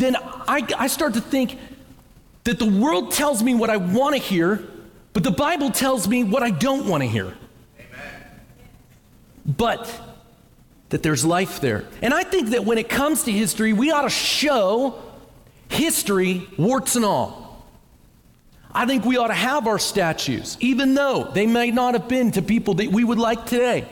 then 0.00 0.16
I, 0.16 0.66
I 0.76 0.86
start 0.86 1.14
to 1.14 1.20
think 1.20 1.58
that 2.44 2.58
the 2.58 2.70
world 2.70 3.12
tells 3.12 3.42
me 3.42 3.54
what 3.54 3.70
I 3.70 3.76
want 3.76 4.14
to 4.14 4.20
hear, 4.20 4.62
but 5.12 5.22
the 5.24 5.30
Bible 5.30 5.70
tells 5.70 6.08
me 6.08 6.24
what 6.24 6.42
I 6.42 6.50
don't 6.50 6.86
want 6.86 7.02
to 7.02 7.08
hear. 7.08 7.26
Amen. 7.78 8.22
But 9.44 10.00
that 10.90 11.02
there's 11.02 11.24
life 11.24 11.60
there. 11.60 11.84
And 12.00 12.14
I 12.14 12.22
think 12.22 12.50
that 12.50 12.64
when 12.64 12.78
it 12.78 12.88
comes 12.88 13.24
to 13.24 13.32
history, 13.32 13.72
we 13.72 13.90
ought 13.90 14.02
to 14.02 14.10
show 14.10 15.02
history, 15.68 16.48
warts 16.56 16.96
and 16.96 17.04
all. 17.04 17.66
I 18.72 18.86
think 18.86 19.04
we 19.04 19.16
ought 19.16 19.28
to 19.28 19.34
have 19.34 19.66
our 19.66 19.78
statues, 19.78 20.56
even 20.60 20.94
though 20.94 21.24
they 21.24 21.46
may 21.46 21.70
not 21.70 21.94
have 21.94 22.08
been 22.08 22.32
to 22.32 22.42
people 22.42 22.74
that 22.74 22.88
we 22.88 23.04
would 23.04 23.18
like 23.18 23.46
today. 23.46 23.86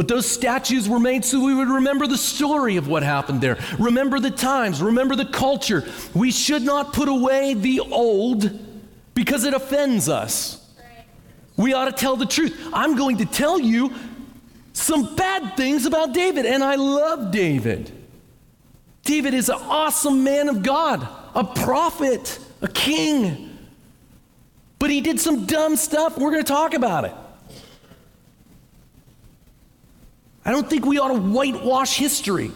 But 0.00 0.08
those 0.08 0.24
statues 0.24 0.88
were 0.88 0.98
made 0.98 1.26
so 1.26 1.44
we 1.44 1.54
would 1.54 1.68
remember 1.68 2.06
the 2.06 2.16
story 2.16 2.78
of 2.78 2.88
what 2.88 3.02
happened 3.02 3.42
there, 3.42 3.58
remember 3.78 4.18
the 4.18 4.30
times, 4.30 4.80
remember 4.80 5.14
the 5.14 5.26
culture. 5.26 5.86
We 6.14 6.30
should 6.30 6.62
not 6.62 6.94
put 6.94 7.06
away 7.06 7.52
the 7.52 7.80
old 7.80 8.50
because 9.12 9.44
it 9.44 9.52
offends 9.52 10.08
us. 10.08 10.66
We 11.58 11.74
ought 11.74 11.84
to 11.84 11.92
tell 11.92 12.16
the 12.16 12.24
truth. 12.24 12.70
I'm 12.72 12.96
going 12.96 13.18
to 13.18 13.26
tell 13.26 13.60
you 13.60 13.92
some 14.72 15.16
bad 15.16 15.54
things 15.54 15.84
about 15.84 16.14
David, 16.14 16.46
and 16.46 16.64
I 16.64 16.76
love 16.76 17.30
David. 17.30 17.92
David 19.02 19.34
is 19.34 19.50
an 19.50 19.58
awesome 19.60 20.24
man 20.24 20.48
of 20.48 20.62
God, 20.62 21.06
a 21.34 21.44
prophet 21.44 22.38
a 22.62 22.68
king. 22.68 23.58
But 24.78 24.88
he 24.88 25.02
did 25.02 25.20
some 25.20 25.44
dumb 25.44 25.76
stuff. 25.76 26.16
We're 26.16 26.30
going 26.30 26.42
to 26.42 26.50
talk 26.50 26.72
about 26.72 27.04
it. 27.04 27.12
I 30.44 30.52
don't 30.52 30.68
think 30.68 30.84
we 30.84 30.98
ought 30.98 31.08
to 31.08 31.20
whitewash 31.20 31.96
history. 31.96 32.50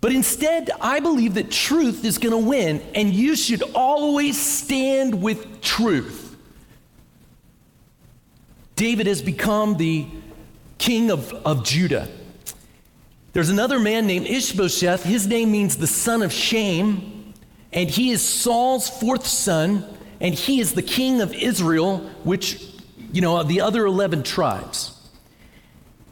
But 0.00 0.12
instead, 0.12 0.70
I 0.80 1.00
believe 1.00 1.34
that 1.34 1.50
truth 1.50 2.04
is 2.04 2.18
going 2.18 2.32
to 2.32 2.48
win, 2.48 2.82
and 2.94 3.12
you 3.12 3.36
should 3.36 3.62
always 3.74 4.38
stand 4.38 5.22
with 5.22 5.60
truth. 5.60 6.36
David 8.76 9.06
has 9.06 9.22
become 9.22 9.76
the 9.76 10.06
king 10.78 11.10
of, 11.10 11.32
of 11.32 11.64
Judah. 11.64 12.08
There's 13.32 13.48
another 13.48 13.78
man 13.78 14.06
named 14.06 14.26
Ishbosheth. 14.26 15.04
His 15.04 15.26
name 15.26 15.52
means 15.52 15.76
the 15.76 15.86
son 15.86 16.22
of 16.22 16.32
shame 16.32 17.14
and 17.74 17.90
he 17.90 18.10
is 18.10 18.22
Saul's 18.22 18.88
fourth 18.88 19.26
son, 19.26 19.84
and 20.20 20.32
he 20.32 20.60
is 20.60 20.74
the 20.74 20.82
king 20.82 21.20
of 21.20 21.34
Israel, 21.34 21.98
which, 22.22 22.64
you 23.12 23.20
know, 23.20 23.36
of 23.36 23.48
the 23.48 23.60
other 23.60 23.84
11 23.84 24.22
tribes. 24.22 24.93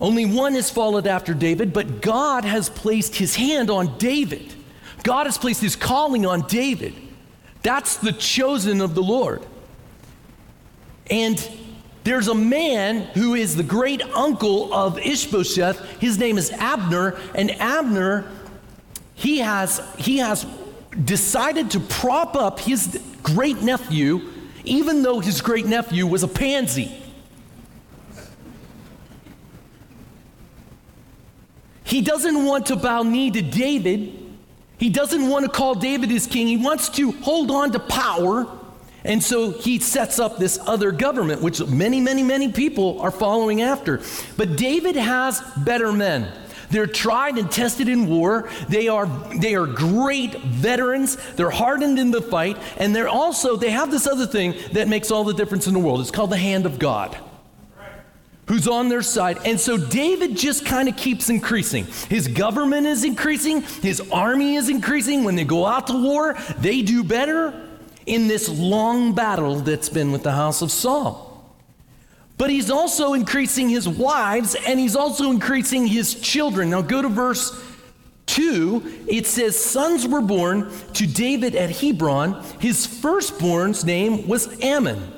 Only 0.03 0.27
one 0.27 0.55
has 0.55 0.69
followed 0.69 1.07
after 1.07 1.33
David, 1.33 1.73
but 1.73 2.03
God 2.03 2.45
has 2.45 2.69
placed 2.69 3.15
his 3.15 3.37
hand 3.37 3.71
on 3.71 3.97
David. 3.99 4.53
God 5.05 5.27
has 5.27 5.39
placed 5.39 5.63
his 5.63 5.77
calling 5.77 6.27
on 6.27 6.41
David. 6.49 6.93
That's 7.63 7.99
the 7.99 8.13
chosen 8.13 8.81
of 8.81 8.97
the 8.97 9.03
Lord. 9.03 9.47
And 11.09 11.49
there's 12.03 12.27
a 12.27 12.35
man 12.35 13.03
who 13.15 13.35
is 13.35 13.55
the 13.55 13.63
great 13.63 14.03
uncle 14.03 14.75
of 14.75 14.99
Ishbosheth. 14.99 15.79
His 16.01 16.19
name 16.19 16.37
is 16.37 16.51
Abner, 16.51 17.17
and 17.37 17.53
Abner, 17.53 18.29
he 19.15 19.39
has, 19.39 19.81
he 19.99 20.19
has 20.19 20.45
decided 21.05 21.71
to 21.71 21.81
prop 21.81 22.35
up 22.35 22.59
his 22.59 23.01
great 23.23 23.63
nephew, 23.63 24.33
even 24.65 25.05
though 25.05 25.21
his 25.21 25.41
great 25.41 25.67
nephew 25.67 26.09
was 26.09 26.25
a 26.25 26.29
pansy. 26.29 27.02
He 31.93 32.01
doesn't 32.01 32.47
want 32.47 32.65
to 32.69 32.77
bow 32.77 33.03
knee 33.03 33.31
to 33.31 33.43
David. 33.43 34.19
He 34.79 34.89
doesn't 34.89 35.29
want 35.29 35.45
to 35.45 35.51
call 35.51 35.75
David 35.75 36.09
his 36.09 36.27
king. 36.27 36.47
He 36.47 36.57
wants 36.57 36.89
to 36.89 37.13
hold 37.13 37.51
on 37.51 37.71
to 37.73 37.79
power. 37.79 38.47
And 39.05 39.23
so 39.23 39.51
he 39.51 39.79
sets 39.79 40.19
up 40.19 40.39
this 40.39 40.59
other 40.67 40.91
government, 40.91 41.43
which 41.43 41.63
many, 41.67 42.01
many, 42.01 42.23
many 42.23 42.51
people 42.51 42.99
are 43.03 43.11
following 43.11 43.61
after. 43.61 44.01
But 44.39 44.57
David 44.57 44.97
has 44.97 45.43
better 45.59 45.93
men. 45.93 46.33
They're 46.71 46.87
tried 46.87 47.37
and 47.37 47.53
tested 47.53 47.91
in 47.91 48.09
war. 48.09 48.49
They 48.71 48.89
are, 48.89 49.05
they 49.37 49.55
are 49.55 49.67
great 49.67 50.35
veterans. 50.41 51.19
They're 51.35 51.51
hardened 51.51 51.99
in 51.99 52.11
the 52.11 52.23
fight. 52.23 52.57
And 52.79 52.97
they're 52.97 53.07
also, 53.07 53.57
they 53.57 53.69
have 53.69 53.91
this 53.91 54.07
other 54.07 54.25
thing 54.25 54.55
that 54.73 54.89
makes 54.89 55.11
all 55.11 55.25
the 55.25 55.35
difference 55.35 55.67
in 55.67 55.75
the 55.75 55.79
world. 55.79 56.01
It's 56.01 56.11
called 56.11 56.31
the 56.31 56.39
hand 56.39 56.65
of 56.65 56.79
God 56.79 57.19
who's 58.53 58.69
on 58.69 58.91
their 58.91 59.01
side. 59.01 59.39
And 59.47 59.59
so 59.59 59.79
David 59.79 60.37
just 60.37 60.67
kind 60.67 60.87
of 60.87 60.95
keeps 60.95 61.31
increasing. 61.31 61.87
His 62.11 62.29
government 62.29 62.87
is 62.87 63.03
increasing, 63.03 63.63
his 63.63 64.03
army 64.13 64.57
is 64.57 64.69
increasing. 64.69 65.25
When 65.25 65.37
they 65.37 65.45
go 65.45 65.65
out 65.65 65.87
to 65.87 65.95
war, 65.95 66.37
they 66.59 66.83
do 66.83 67.03
better 67.03 67.67
in 68.05 68.29
this 68.29 68.51
long 68.51 69.15
battle 69.15 69.55
that's 69.55 69.89
been 69.89 70.13
with 70.13 70.23
the 70.23 70.33
house 70.33 70.61
of 70.61 70.71
Saul. 70.71 71.51
But 72.37 72.51
he's 72.51 72.71
also 72.71 73.15
increasing 73.15 73.71
his 73.71 73.89
wives 73.89 74.55
and 74.67 74.79
he's 74.79 74.97
also 74.97 75.31
increasing 75.31 75.87
his 75.87 76.21
children. 76.21 76.69
Now 76.69 76.83
go 76.83 77.01
to 77.01 77.09
verse 77.09 77.59
2. 78.27 79.07
It 79.09 79.27
says, 79.27 79.59
Sons 79.59 80.07
were 80.07 80.21
born 80.21 80.71
to 80.93 81.07
David 81.07 81.57
at 81.57 81.71
Hebron. 81.71 82.45
His 82.61 82.85
firstborn's 82.85 83.83
name 83.83 84.29
was 84.29 84.61
Amnon 84.61 85.11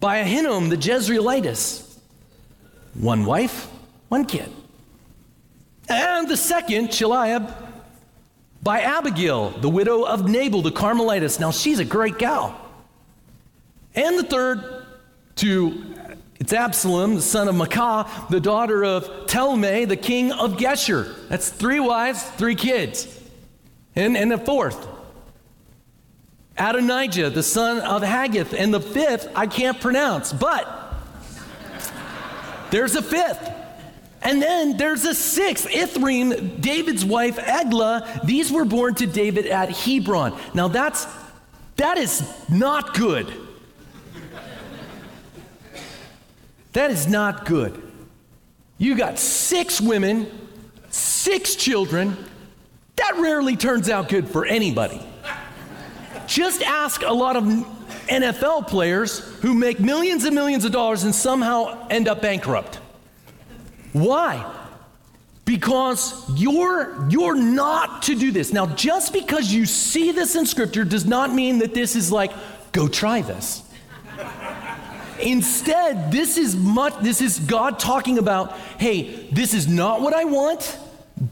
by 0.00 0.22
Ahinoam 0.22 0.68
the 0.68 0.76
Jezreelitess. 0.76 1.87
One 3.00 3.24
wife, 3.24 3.70
one 4.08 4.24
kid. 4.24 4.50
And 5.88 6.28
the 6.28 6.36
second, 6.36 6.88
Chileab, 6.88 7.54
by 8.62 8.80
Abigail, 8.80 9.50
the 9.50 9.68
widow 9.68 10.02
of 10.02 10.28
Nabal 10.28 10.62
the 10.62 10.70
Carmelitess. 10.70 11.38
Now 11.38 11.50
she's 11.50 11.78
a 11.78 11.84
great 11.84 12.18
gal. 12.18 12.60
And 13.94 14.18
the 14.18 14.24
third, 14.24 14.84
to 15.36 15.94
it's 16.40 16.52
Absalom, 16.52 17.16
the 17.16 17.22
son 17.22 17.48
of 17.48 17.54
Maacah, 17.54 18.28
the 18.28 18.40
daughter 18.40 18.84
of 18.84 19.04
Talmai, 19.26 19.88
the 19.88 19.96
king 19.96 20.30
of 20.32 20.56
Geshur. 20.56 21.28
That's 21.28 21.48
three 21.48 21.80
wives, 21.80 22.22
three 22.22 22.54
kids. 22.54 23.14
And, 23.96 24.16
and 24.16 24.30
the 24.30 24.38
fourth, 24.38 24.86
Adonijah, 26.56 27.30
the 27.30 27.42
son 27.42 27.80
of 27.80 28.02
Haggith. 28.02 28.52
And 28.52 28.72
the 28.72 28.80
fifth, 28.80 29.28
I 29.34 29.46
can't 29.46 29.80
pronounce, 29.80 30.32
but 30.32 30.77
there's 32.70 32.94
a 32.94 33.02
fifth. 33.02 33.52
And 34.20 34.42
then 34.42 34.76
there's 34.76 35.04
a 35.04 35.14
sixth, 35.14 35.68
Ithream, 35.68 36.60
David's 36.60 37.04
wife, 37.04 37.38
Eglah. 37.38 38.22
These 38.24 38.50
were 38.50 38.64
born 38.64 38.94
to 38.96 39.06
David 39.06 39.46
at 39.46 39.70
Hebron. 39.70 40.36
Now 40.54 40.68
that's, 40.68 41.06
that 41.76 41.98
is 41.98 42.28
not 42.48 42.94
good. 42.94 43.32
That 46.72 46.90
is 46.90 47.06
not 47.06 47.46
good. 47.46 47.80
You 48.76 48.96
got 48.96 49.18
six 49.18 49.80
women, 49.80 50.30
six 50.90 51.56
children. 51.56 52.16
That 52.96 53.16
rarely 53.18 53.56
turns 53.56 53.88
out 53.88 54.08
good 54.08 54.28
for 54.28 54.44
anybody. 54.46 55.00
Just 56.26 56.62
ask 56.62 57.02
a 57.02 57.12
lot 57.12 57.36
of 57.36 57.77
NFL 58.08 58.68
players 58.68 59.18
who 59.40 59.54
make 59.54 59.80
millions 59.80 60.24
and 60.24 60.34
millions 60.34 60.64
of 60.64 60.72
dollars 60.72 61.04
and 61.04 61.14
somehow 61.14 61.86
end 61.88 62.08
up 62.08 62.22
bankrupt. 62.22 62.76
Why? 63.92 64.54
Because 65.44 66.30
you're 66.38 67.08
you're 67.08 67.34
not 67.34 68.02
to 68.04 68.14
do 68.14 68.30
this. 68.30 68.52
Now 68.52 68.66
just 68.66 69.12
because 69.12 69.52
you 69.52 69.66
see 69.66 70.12
this 70.12 70.36
in 70.36 70.46
scripture 70.46 70.84
does 70.84 71.06
not 71.06 71.32
mean 71.32 71.58
that 71.60 71.74
this 71.74 71.96
is 71.96 72.12
like 72.12 72.32
go 72.72 72.88
try 72.88 73.22
this. 73.22 73.62
Instead, 75.20 76.12
this 76.12 76.38
is 76.38 76.54
much 76.54 76.94
this 77.00 77.20
is 77.20 77.40
God 77.40 77.78
talking 77.78 78.18
about, 78.18 78.52
hey, 78.78 79.28
this 79.32 79.52
is 79.52 79.66
not 79.66 80.00
what 80.00 80.14
I 80.14 80.24
want, 80.24 80.78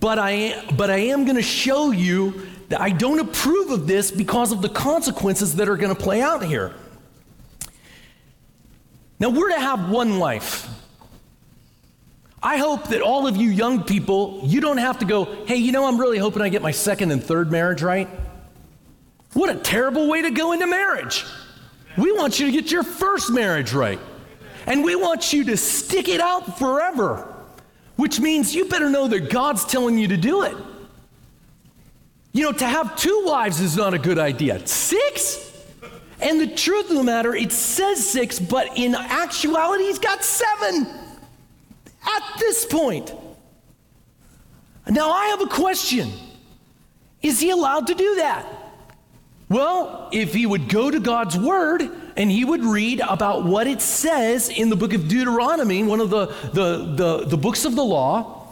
but 0.01 0.19
I 0.19 0.65
but 0.77 0.91
I 0.91 0.99
am 0.99 1.25
going 1.25 1.37
to 1.37 1.43
show 1.43 1.91
you 1.91 2.47
I 2.71 2.91
don't 2.91 3.21
approve 3.21 3.71
of 3.71 3.87
this 3.87 4.11
because 4.11 4.53
of 4.53 4.63
the 4.63 4.69
consequences 4.69 5.57
that 5.57 5.69
are 5.69 5.77
going 5.77 5.95
to 5.95 6.01
play 6.01 6.21
out 6.21 6.45
here. 6.45 6.75
Now, 9.19 9.31
we're 9.31 9.51
to 9.51 9.61
have 9.61 9.89
one 9.89 10.19
life. 10.19 10.69
I 12.43 12.59
hope 12.59 12.89
that 12.89 13.01
all 13.01 13.27
of 13.27 13.37
you 13.37 13.49
young 13.51 13.83
people, 13.83 14.41
you 14.45 14.61
don't 14.61 14.79
have 14.79 14.99
to 14.99 15.05
go, 15.05 15.25
hey, 15.47 15.57
you 15.57 15.73
know, 15.73 15.87
I'm 15.87 15.99
really 15.99 16.19
hoping 16.19 16.43
I 16.43 16.49
get 16.49 16.63
my 16.63 16.71
second 16.71 17.11
and 17.11 17.23
third 17.23 17.51
marriage 17.51 17.83
right. 17.83 18.09
What 19.33 19.51
a 19.51 19.59
terrible 19.59 20.09
way 20.09 20.23
to 20.23 20.31
go 20.31 20.53
into 20.53 20.67
marriage. 20.67 21.25
We 21.97 22.13
want 22.13 22.39
you 22.39 22.47
to 22.47 22.53
get 22.53 22.71
your 22.71 22.83
first 22.83 23.31
marriage 23.31 23.73
right. 23.73 23.99
And 24.67 24.85
we 24.85 24.97
want 24.97 25.33
you 25.33 25.45
to 25.45 25.57
stick 25.57 26.09
it 26.09 26.21
out 26.21 26.59
forever, 26.59 27.35
which 27.97 28.21
means 28.21 28.55
you 28.55 28.67
better 28.67 28.91
know 28.91 29.09
that 29.09 29.31
God's 29.31 29.65
telling 29.65 29.97
you 29.99 30.09
to 30.09 30.17
do 30.17 30.43
it. 30.43 30.57
You 32.37 32.43
know, 32.43 32.53
to 32.53 32.67
have 32.67 32.97
two 32.97 33.23
wives 33.25 33.63
is 33.63 33.79
not 33.79 33.95
a 33.95 33.99
good 33.99 34.19
idea. 34.19 34.67
Six? 34.67 35.51
And 36.21 36.39
the 36.39 36.47
truth 36.47 36.91
of 36.91 36.97
the 36.97 37.03
matter, 37.03 37.35
it 37.35 37.51
says 37.51 38.07
six, 38.07 38.39
but 38.39 38.77
in 38.77 38.95
actuality, 38.95 39.85
he's 39.85 39.99
got 39.99 40.23
seven 40.23 40.87
at 42.05 42.39
this 42.39 42.67
point. 42.67 43.11
Now, 44.87 45.13
I 45.13 45.29
have 45.29 45.41
a 45.41 45.47
question 45.47 46.13
Is 47.23 47.41
he 47.41 47.49
allowed 47.49 47.87
to 47.87 47.95
do 47.95 48.17
that? 48.17 48.45
Well, 49.49 50.11
if 50.13 50.35
he 50.35 50.45
would 50.45 50.69
go 50.69 50.91
to 50.91 51.01
God's 51.01 51.39
word 51.39 51.89
and 52.19 52.31
he 52.31 52.45
would 52.45 52.65
read 52.65 53.01
about 53.01 53.45
what 53.45 53.67
it 53.67 53.81
says 53.81 54.51
in 54.51 54.69
the 54.69 54.77
book 54.77 54.93
of 54.93 55.09
Deuteronomy, 55.09 55.83
one 55.85 56.01
of 56.01 56.11
the, 56.11 56.27
the, 56.53 56.95
the, 56.97 57.25
the 57.29 57.37
books 57.39 57.65
of 57.65 57.77
the 57.77 57.85
law, 57.85 58.46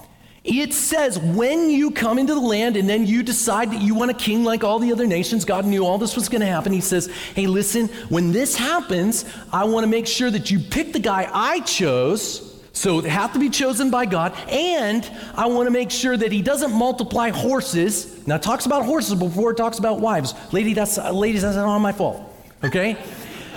it 0.45 0.75
says, 0.75 1.19
when 1.19 1.71
you 1.71 1.91
come 1.91 2.19
into 2.19 2.35
the 2.35 2.41
land 2.41 2.77
and 2.77 2.87
then 2.87 3.07
you 3.07 3.23
decide 3.23 3.73
that 3.73 3.81
you 3.81 3.95
want 3.95 4.11
a 4.11 4.15
king 4.15 4.45
like 4.45 4.63
all 4.63 4.79
the 4.79 4.93
other 4.93 5.07
nations, 5.07 5.47
God 5.47 5.65
knew 5.65 5.87
all 5.87 5.97
this 5.97 6.15
was 6.15 6.29
going 6.29 6.43
to 6.43 6.47
happen. 6.47 6.71
He 6.71 6.83
says, 6.83 7.07
hey, 7.35 7.47
listen, 7.47 7.89
when 8.11 8.31
this 8.31 8.55
happens, 8.55 9.25
I 9.51 9.65
want 9.65 9.85
to 9.85 9.89
make 9.89 10.07
sure 10.07 10.31
that 10.31 10.51
you 10.51 10.59
pick 10.59 10.93
the 10.93 10.99
guy 10.99 11.31
I 11.33 11.61
chose. 11.61 12.61
So 12.75 12.99
it 12.99 13.07
has 13.07 13.31
to 13.33 13.39
be 13.39 13.49
chosen 13.49 13.91
by 13.91 14.05
God. 14.05 14.37
And 14.51 15.11
I 15.35 15.47
want 15.47 15.67
to 15.67 15.71
make 15.71 15.91
sure 15.91 16.15
that 16.15 16.31
he 16.31 16.43
doesn't 16.43 16.73
multiply 16.73 17.31
horses. 17.31 18.27
Now, 18.27 18.35
it 18.35 18.43
talks 18.43 18.67
about 18.67 18.85
horses 18.85 19.15
before 19.15 19.53
it 19.53 19.57
talks 19.57 19.79
about 19.79 20.01
wives. 20.01 20.35
Lady, 20.53 20.75
that's, 20.75 20.99
ladies, 20.99 21.41
that's 21.41 21.57
not 21.57 21.79
my 21.79 21.93
fault. 21.93 22.21
Okay? 22.63 22.99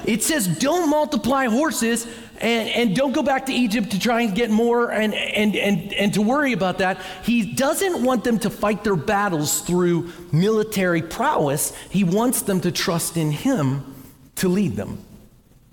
It 0.06 0.24
says, 0.24 0.48
don't 0.48 0.90
multiply 0.90 1.48
horses 1.48 2.08
and, 2.40 2.70
and 2.70 2.96
don't 2.96 3.14
go 3.14 3.24
back 3.24 3.48
to 3.48 3.54
Egypt 3.54 3.92
to 3.92 4.00
try 4.00 4.22
and 4.22 4.36
get 4.36 4.50
more 4.50 4.92
and, 4.92 5.14
and, 5.14 5.56
and, 5.56 5.94
and 5.94 6.14
to 6.14 6.22
worry 6.22 6.54
about 6.54 6.78
that. 6.80 7.00
He 7.24 7.54
doesn't 7.54 8.04
want 8.04 8.24
them 8.24 8.40
to 8.40 8.50
fight 8.50 8.84
their 8.84 8.96
battles 8.96 9.62
through 9.62 10.12
military 10.32 11.02
prowess. 11.02 11.76
He 11.90 12.04
wants 12.04 12.44
them 12.44 12.62
to 12.62 12.72
trust 12.72 13.18
in 13.18 13.32
Him 13.32 13.96
to 14.36 14.50
lead 14.50 14.76
them. 14.76 15.04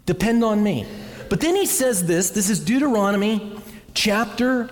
Depend 0.06 0.44
on 0.44 0.62
me. 0.62 0.86
But 1.28 1.40
then 1.40 1.56
he 1.56 1.66
says 1.66 2.06
this 2.06 2.30
this 2.30 2.50
is 2.50 2.60
Deuteronomy 2.60 3.58
chapter, 3.94 4.70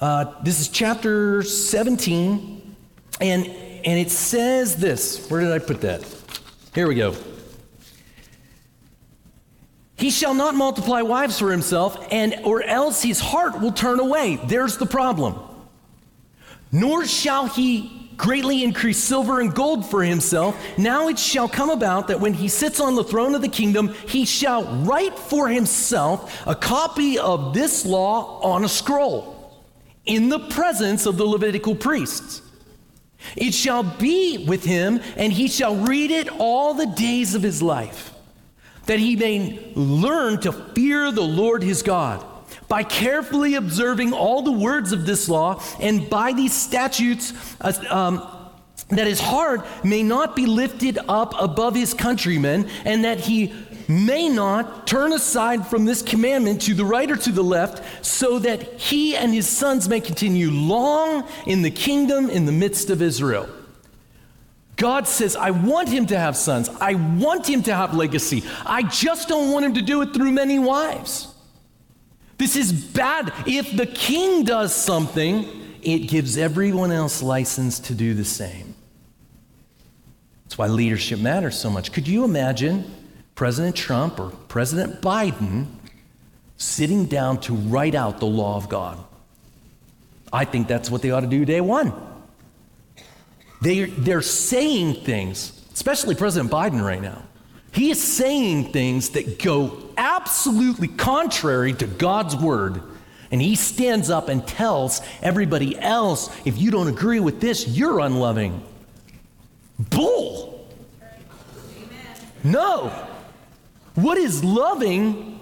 uh, 0.00 0.34
this 0.42 0.60
is 0.60 0.68
chapter 0.68 1.42
17, 1.42 2.76
and, 3.20 3.46
and 3.46 3.98
it 3.98 4.10
says 4.10 4.76
this. 4.76 5.28
Where 5.30 5.40
did 5.40 5.52
I 5.52 5.58
put 5.58 5.80
that? 5.82 6.04
Here 6.74 6.88
we 6.88 6.94
go. 6.94 7.14
He 9.96 10.10
shall 10.10 10.34
not 10.34 10.54
multiply 10.54 11.00
wives 11.02 11.38
for 11.38 11.50
himself, 11.50 12.06
and 12.10 12.34
or 12.44 12.62
else 12.62 13.02
his 13.02 13.18
heart 13.18 13.60
will 13.60 13.72
turn 13.72 13.98
away. 13.98 14.38
There's 14.46 14.76
the 14.76 14.86
problem. 14.86 15.38
Nor 16.70 17.06
shall 17.06 17.46
he 17.46 18.10
greatly 18.18 18.62
increase 18.62 18.98
silver 18.98 19.40
and 19.40 19.54
gold 19.54 19.86
for 19.86 20.02
himself. 20.02 20.56
Now 20.78 21.08
it 21.08 21.18
shall 21.18 21.48
come 21.48 21.70
about 21.70 22.08
that 22.08 22.20
when 22.20 22.34
he 22.34 22.48
sits 22.48 22.80
on 22.80 22.94
the 22.94 23.04
throne 23.04 23.34
of 23.34 23.42
the 23.42 23.48
kingdom, 23.48 23.94
he 24.08 24.24
shall 24.24 24.64
write 24.84 25.18
for 25.18 25.48
himself 25.48 26.46
a 26.46 26.54
copy 26.54 27.18
of 27.18 27.54
this 27.54 27.86
law 27.86 28.40
on 28.40 28.64
a 28.64 28.68
scroll 28.68 29.62
in 30.04 30.28
the 30.28 30.38
presence 30.38 31.06
of 31.06 31.16
the 31.16 31.24
Levitical 31.24 31.74
priests. 31.74 32.42
It 33.34 33.52
shall 33.52 33.82
be 33.82 34.44
with 34.46 34.64
him, 34.64 35.00
and 35.16 35.32
he 35.32 35.48
shall 35.48 35.74
read 35.74 36.10
it 36.10 36.28
all 36.38 36.74
the 36.74 36.86
days 36.86 37.34
of 37.34 37.42
his 37.42 37.62
life 37.62 38.12
that 38.86 38.98
he 38.98 39.16
may 39.16 39.72
learn 39.74 40.40
to 40.40 40.52
fear 40.52 41.10
the 41.12 41.22
Lord 41.22 41.62
his 41.62 41.82
God 41.82 42.24
by 42.68 42.82
carefully 42.82 43.54
observing 43.54 44.12
all 44.12 44.42
the 44.42 44.52
words 44.52 44.92
of 44.92 45.06
this 45.06 45.28
law 45.28 45.62
and 45.80 46.08
by 46.08 46.32
these 46.32 46.52
statutes 46.52 47.32
uh, 47.60 47.72
um, 47.90 48.32
that 48.88 49.06
his 49.06 49.20
heart 49.20 49.66
may 49.84 50.02
not 50.02 50.36
be 50.36 50.46
lifted 50.46 50.98
up 51.08 51.34
above 51.40 51.74
his 51.74 51.92
countrymen 51.92 52.68
and 52.84 53.04
that 53.04 53.18
he 53.18 53.52
may 53.88 54.28
not 54.28 54.86
turn 54.86 55.12
aside 55.12 55.66
from 55.66 55.84
this 55.84 56.02
commandment 56.02 56.62
to 56.62 56.74
the 56.74 56.84
right 56.84 57.10
or 57.10 57.16
to 57.16 57.32
the 57.32 57.42
left 57.42 58.04
so 58.04 58.38
that 58.38 58.62
he 58.80 59.16
and 59.16 59.32
his 59.32 59.48
sons 59.48 59.88
may 59.88 60.00
continue 60.00 60.50
long 60.50 61.26
in 61.46 61.62
the 61.62 61.70
kingdom 61.70 62.30
in 62.30 62.46
the 62.46 62.52
midst 62.52 62.90
of 62.90 63.02
Israel. 63.02 63.48
God 64.76 65.08
says, 65.08 65.36
I 65.36 65.50
want 65.50 65.88
him 65.88 66.06
to 66.06 66.18
have 66.18 66.36
sons. 66.36 66.68
I 66.80 66.94
want 66.94 67.48
him 67.48 67.62
to 67.64 67.74
have 67.74 67.94
legacy. 67.94 68.44
I 68.64 68.82
just 68.82 69.28
don't 69.28 69.50
want 69.50 69.64
him 69.64 69.74
to 69.74 69.82
do 69.82 70.02
it 70.02 70.12
through 70.12 70.32
many 70.32 70.58
wives. 70.58 71.34
This 72.38 72.56
is 72.56 72.72
bad. 72.72 73.32
If 73.46 73.74
the 73.74 73.86
king 73.86 74.44
does 74.44 74.74
something, 74.74 75.46
it 75.82 76.00
gives 76.00 76.36
everyone 76.36 76.92
else 76.92 77.22
license 77.22 77.78
to 77.80 77.94
do 77.94 78.12
the 78.12 78.24
same. 78.24 78.74
That's 80.44 80.58
why 80.58 80.66
leadership 80.66 81.20
matters 81.20 81.58
so 81.58 81.70
much. 81.70 81.92
Could 81.92 82.06
you 82.06 82.24
imagine 82.24 82.84
President 83.34 83.74
Trump 83.74 84.20
or 84.20 84.30
President 84.48 85.00
Biden 85.00 85.66
sitting 86.58 87.06
down 87.06 87.40
to 87.40 87.54
write 87.54 87.94
out 87.94 88.20
the 88.20 88.26
law 88.26 88.56
of 88.56 88.68
God? 88.68 89.02
I 90.32 90.44
think 90.44 90.68
that's 90.68 90.90
what 90.90 91.00
they 91.00 91.10
ought 91.10 91.20
to 91.20 91.26
do 91.26 91.46
day 91.46 91.62
one. 91.62 91.92
They, 93.60 93.84
they're 93.84 94.22
saying 94.22 95.04
things, 95.04 95.52
especially 95.72 96.14
President 96.14 96.50
Biden 96.50 96.84
right 96.84 97.00
now. 97.00 97.22
He 97.72 97.90
is 97.90 98.02
saying 98.02 98.72
things 98.72 99.10
that 99.10 99.38
go 99.42 99.90
absolutely 99.96 100.88
contrary 100.88 101.74
to 101.74 101.86
God's 101.86 102.34
word. 102.34 102.82
And 103.30 103.42
he 103.42 103.54
stands 103.54 104.08
up 104.08 104.28
and 104.28 104.46
tells 104.46 105.00
everybody 105.20 105.78
else 105.78 106.34
if 106.46 106.58
you 106.58 106.70
don't 106.70 106.88
agree 106.88 107.20
with 107.20 107.40
this, 107.40 107.66
you're 107.68 108.00
unloving. 108.00 108.62
Bull. 109.78 110.66
Amen. 111.76 112.30
No. 112.44 113.08
What 113.94 114.16
is 114.16 114.44
loving 114.44 115.38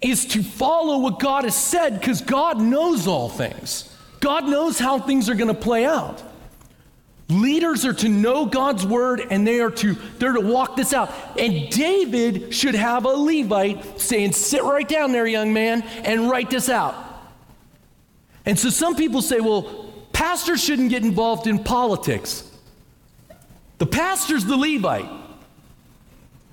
is 0.00 0.26
to 0.26 0.42
follow 0.42 0.98
what 0.98 1.18
God 1.20 1.44
has 1.44 1.56
said 1.56 1.98
because 1.98 2.20
God 2.20 2.60
knows 2.60 3.06
all 3.06 3.28
things. 3.28 3.90
God 4.20 4.44
knows 4.44 4.78
how 4.78 4.98
things 4.98 5.30
are 5.30 5.34
going 5.34 5.48
to 5.48 5.54
play 5.54 5.86
out. 5.86 6.22
Leaders 7.28 7.86
are 7.86 7.94
to 7.94 8.08
know 8.08 8.44
God's 8.44 8.86
word 8.86 9.22
and 9.30 9.46
they 9.46 9.60
are 9.60 9.70
to 9.70 9.96
they're 10.18 10.34
to 10.34 10.40
walk 10.40 10.76
this 10.76 10.92
out. 10.92 11.10
And 11.38 11.70
David 11.70 12.52
should 12.54 12.74
have 12.74 13.06
a 13.06 13.10
Levite 13.10 14.00
saying, 14.00 14.32
"Sit 14.32 14.62
right 14.62 14.86
down 14.86 15.12
there, 15.12 15.26
young 15.26 15.52
man, 15.52 15.82
and 16.04 16.28
write 16.28 16.50
this 16.50 16.68
out." 16.68 16.94
And 18.44 18.58
so 18.58 18.68
some 18.68 18.94
people 18.94 19.22
say, 19.22 19.40
"Well, 19.40 19.90
pastors 20.12 20.62
shouldn't 20.62 20.90
get 20.90 21.02
involved 21.02 21.46
in 21.46 21.60
politics." 21.60 22.44
The 23.78 23.86
pastor's 23.86 24.44
the 24.44 24.56
Levite. 24.56 25.08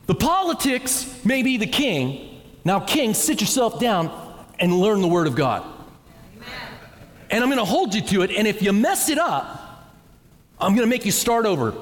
The 0.07 0.15
politics 0.15 1.05
may 1.23 1.43
be 1.43 1.57
the 1.57 1.67
king. 1.67 2.41
Now, 2.63 2.79
king, 2.79 3.13
sit 3.13 3.41
yourself 3.41 3.79
down 3.79 4.09
and 4.59 4.73
learn 4.73 5.01
the 5.01 5.07
word 5.07 5.27
of 5.27 5.35
God. 5.35 5.63
Amen. 6.35 6.49
And 7.29 7.43
I'm 7.43 7.49
going 7.49 7.59
to 7.59 7.65
hold 7.65 7.93
you 7.93 8.01
to 8.01 8.21
it. 8.23 8.31
And 8.31 8.47
if 8.47 8.61
you 8.61 8.73
mess 8.73 9.09
it 9.09 9.17
up, 9.17 9.60
I'm 10.61 10.75
going 10.75 10.87
to 10.87 10.89
make 10.89 11.05
you 11.05 11.11
start 11.11 11.45
over. 11.45 11.73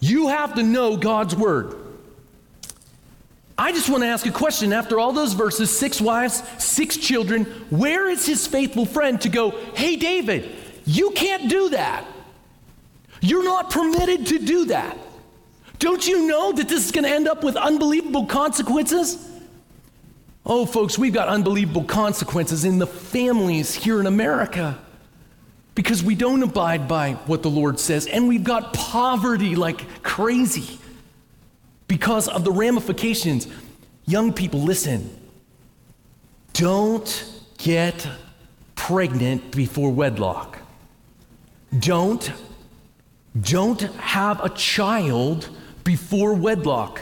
You 0.00 0.28
have 0.28 0.54
to 0.54 0.62
know 0.62 0.96
God's 0.96 1.34
word. 1.34 1.76
I 3.58 3.72
just 3.72 3.88
want 3.88 4.02
to 4.02 4.08
ask 4.08 4.26
a 4.26 4.30
question 4.30 4.72
after 4.72 4.98
all 4.98 5.12
those 5.12 5.34
verses 5.34 5.76
six 5.76 6.00
wives, 6.00 6.42
six 6.58 6.96
children 6.96 7.44
where 7.70 8.08
is 8.08 8.26
his 8.26 8.46
faithful 8.46 8.86
friend 8.86 9.20
to 9.20 9.28
go, 9.28 9.50
hey, 9.74 9.96
David, 9.96 10.50
you 10.84 11.10
can't 11.10 11.48
do 11.50 11.70
that. 11.70 12.06
You're 13.20 13.44
not 13.44 13.70
permitted 13.70 14.26
to 14.28 14.38
do 14.38 14.64
that. 14.66 14.98
Don't 15.78 16.06
you 16.06 16.26
know 16.26 16.52
that 16.52 16.68
this 16.68 16.84
is 16.84 16.92
going 16.92 17.04
to 17.04 17.10
end 17.10 17.28
up 17.28 17.44
with 17.44 17.56
unbelievable 17.56 18.26
consequences? 18.26 19.28
Oh, 20.44 20.66
folks, 20.66 20.98
we've 20.98 21.12
got 21.12 21.28
unbelievable 21.28 21.84
consequences 21.84 22.64
in 22.64 22.78
the 22.78 22.86
families 22.86 23.74
here 23.74 24.00
in 24.00 24.06
America 24.06 24.78
because 25.74 26.02
we 26.02 26.14
don't 26.14 26.42
abide 26.42 26.86
by 26.86 27.12
what 27.26 27.42
the 27.42 27.50
Lord 27.50 27.80
says, 27.80 28.06
and 28.06 28.28
we've 28.28 28.44
got 28.44 28.74
poverty 28.74 29.56
like 29.56 30.02
crazy 30.02 30.78
because 31.88 32.28
of 32.28 32.44
the 32.44 32.52
ramifications. 32.52 33.48
Young 34.06 34.32
people, 34.32 34.60
listen. 34.60 35.18
Don't 36.52 37.24
get 37.58 38.06
pregnant 38.74 39.54
before 39.54 39.90
wedlock. 39.90 40.58
Don't 41.78 42.30
don't 43.40 43.80
have 43.80 44.44
a 44.44 44.50
child 44.50 45.48
before 45.84 46.34
wedlock. 46.34 47.00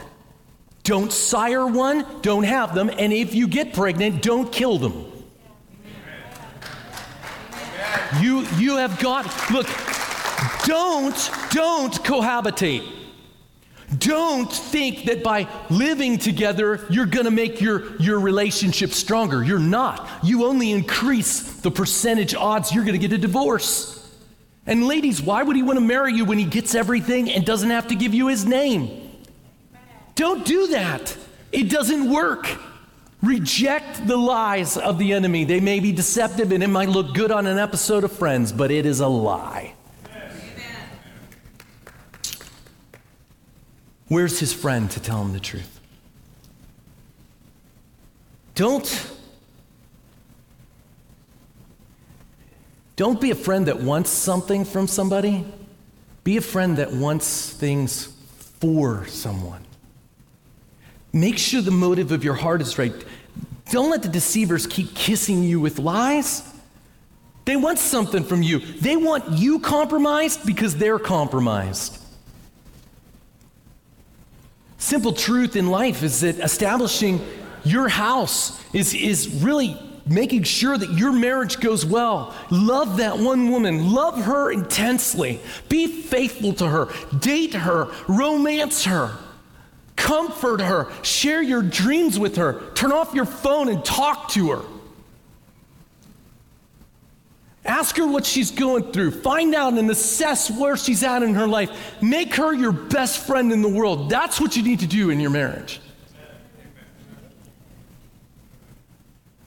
Don't 0.84 1.12
sire 1.12 1.66
one, 1.66 2.06
don't 2.22 2.44
have 2.44 2.74
them, 2.74 2.88
and 2.88 3.12
if 3.12 3.34
you 3.34 3.48
get 3.48 3.72
pregnant, 3.74 4.22
don't 4.22 4.52
kill 4.52 4.78
them. 4.78 5.09
You, 8.18 8.40
you 8.56 8.76
have 8.78 8.98
got, 8.98 9.26
look, 9.50 9.66
don't, 10.64 11.30
don't 11.52 11.94
cohabitate. 12.02 12.96
Don't 13.98 14.52
think 14.52 15.04
that 15.04 15.22
by 15.22 15.48
living 15.68 16.18
together, 16.18 16.86
you're 16.90 17.06
going 17.06 17.24
to 17.24 17.30
make 17.30 17.60
your, 17.60 17.96
your 17.96 18.20
relationship 18.20 18.90
stronger. 18.92 19.42
You're 19.42 19.58
not. 19.58 20.08
You 20.22 20.46
only 20.46 20.70
increase 20.70 21.60
the 21.60 21.70
percentage 21.70 22.34
odds 22.34 22.72
you're 22.72 22.84
going 22.84 22.98
to 23.00 23.06
get 23.08 23.12
a 23.12 23.20
divorce. 23.20 23.96
And 24.66 24.86
ladies, 24.86 25.20
why 25.20 25.42
would 25.42 25.56
he 25.56 25.62
want 25.62 25.78
to 25.78 25.84
marry 25.84 26.12
you 26.12 26.24
when 26.24 26.38
he 26.38 26.44
gets 26.44 26.74
everything 26.74 27.30
and 27.30 27.44
doesn't 27.44 27.70
have 27.70 27.88
to 27.88 27.96
give 27.96 28.14
you 28.14 28.28
his 28.28 28.44
name? 28.44 29.10
Don't 30.14 30.44
do 30.44 30.68
that. 30.68 31.16
It 31.50 31.70
doesn't 31.70 32.10
work. 32.10 32.46
Reject 33.22 34.06
the 34.06 34.16
lies 34.16 34.76
of 34.76 34.98
the 34.98 35.12
enemy. 35.12 35.44
They 35.44 35.60
may 35.60 35.80
be 35.80 35.92
deceptive 35.92 36.52
and 36.52 36.62
it 36.62 36.68
might 36.68 36.88
look 36.88 37.14
good 37.14 37.30
on 37.30 37.46
an 37.46 37.58
episode 37.58 38.04
of 38.04 38.12
Friends, 38.12 38.52
but 38.52 38.70
it 38.70 38.86
is 38.86 39.00
a 39.00 39.08
lie. 39.08 39.74
Where's 44.08 44.40
his 44.40 44.52
friend 44.52 44.90
to 44.90 45.00
tell 45.00 45.22
him 45.22 45.32
the 45.32 45.40
truth? 45.40 45.80
Don't 48.54 49.16
Don't 53.00 53.18
be 53.18 53.30
a 53.30 53.34
friend 53.34 53.66
that 53.66 53.80
wants 53.80 54.10
something 54.10 54.66
from 54.66 54.86
somebody. 54.86 55.46
Be 56.22 56.36
a 56.36 56.42
friend 56.42 56.76
that 56.76 56.92
wants 56.92 57.48
things 57.50 58.12
for 58.60 59.06
someone. 59.06 59.64
Make 61.12 61.38
sure 61.38 61.60
the 61.60 61.70
motive 61.70 62.12
of 62.12 62.22
your 62.24 62.34
heart 62.34 62.62
is 62.62 62.78
right. 62.78 62.92
Don't 63.70 63.90
let 63.90 64.02
the 64.02 64.08
deceivers 64.08 64.66
keep 64.66 64.94
kissing 64.94 65.42
you 65.42 65.60
with 65.60 65.78
lies. 65.78 66.42
They 67.44 67.56
want 67.56 67.78
something 67.78 68.24
from 68.24 68.42
you. 68.42 68.58
They 68.58 68.96
want 68.96 69.38
you 69.38 69.58
compromised 69.60 70.46
because 70.46 70.76
they're 70.76 70.98
compromised. 70.98 71.98
Simple 74.78 75.12
truth 75.12 75.56
in 75.56 75.66
life 75.66 76.02
is 76.02 76.20
that 76.20 76.38
establishing 76.38 77.24
your 77.64 77.88
house 77.88 78.60
is, 78.72 78.94
is 78.94 79.28
really 79.42 79.78
making 80.06 80.42
sure 80.42 80.76
that 80.76 80.90
your 80.92 81.12
marriage 81.12 81.60
goes 81.60 81.84
well. 81.84 82.34
Love 82.50 82.96
that 82.96 83.18
one 83.18 83.50
woman, 83.50 83.92
love 83.92 84.20
her 84.22 84.50
intensely, 84.50 85.40
be 85.68 85.86
faithful 85.86 86.52
to 86.54 86.66
her, 86.66 86.88
date 87.18 87.54
her, 87.54 87.88
romance 88.08 88.84
her. 88.84 89.16
Comfort 90.00 90.62
her, 90.62 90.88
share 91.02 91.42
your 91.42 91.60
dreams 91.60 92.18
with 92.18 92.36
her, 92.36 92.62
turn 92.74 92.90
off 92.90 93.12
your 93.12 93.26
phone 93.26 93.68
and 93.68 93.84
talk 93.84 94.30
to 94.30 94.50
her. 94.52 94.62
Ask 97.66 97.98
her 97.98 98.06
what 98.06 98.24
she's 98.24 98.50
going 98.50 98.92
through. 98.92 99.10
Find 99.10 99.54
out 99.54 99.74
and 99.74 99.90
assess 99.90 100.50
where 100.50 100.78
she's 100.78 101.02
at 101.02 101.22
in 101.22 101.34
her 101.34 101.46
life. 101.46 101.70
Make 102.00 102.34
her 102.36 102.54
your 102.54 102.72
best 102.72 103.26
friend 103.26 103.52
in 103.52 103.60
the 103.60 103.68
world. 103.68 104.08
That's 104.08 104.40
what 104.40 104.56
you 104.56 104.62
need 104.62 104.80
to 104.80 104.86
do 104.86 105.10
in 105.10 105.20
your 105.20 105.28
marriage. 105.28 105.82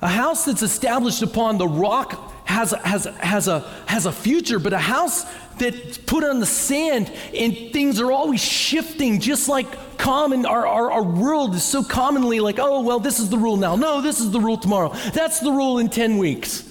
A 0.02 0.08
house 0.08 0.46
that's 0.46 0.62
established 0.62 1.24
upon 1.24 1.58
the 1.58 1.68
rock 1.68 2.32
has, 2.46 2.72
has, 2.84 3.06
has, 3.06 3.48
a, 3.48 3.62
has 3.88 4.06
a 4.06 4.12
future, 4.12 4.60
but 4.60 4.72
a 4.72 4.78
house 4.78 5.26
that's 5.58 5.98
put 5.98 6.24
on 6.24 6.39
the 6.39 6.46
sand 6.46 7.12
and 7.36 7.56
things 7.72 8.00
are 8.00 8.12
always 8.12 8.42
shifting, 8.42 9.20
just 9.20 9.48
like 9.48 9.98
common, 9.98 10.46
our, 10.46 10.68
our, 10.68 10.92
our 10.92 11.04
world 11.04 11.56
is 11.56 11.63
so 11.63 11.84
commonly 11.84 12.39
like, 12.39 12.60
oh, 12.60 12.82
well, 12.82 13.00
this 13.00 13.20
is 13.20 13.30
the 13.30 13.38
rule 13.38 13.58
now. 13.58 13.76
No, 13.76 14.02
this 14.02 14.20
is 14.20 14.32
the 14.32 14.39
rule 14.39 14.58
tomorrow. 14.58 14.89
That's 15.13 15.39
the 15.39 15.52
rule 15.52 15.80
in 15.80 15.89
10 15.89 16.18
weeks. 16.18 16.70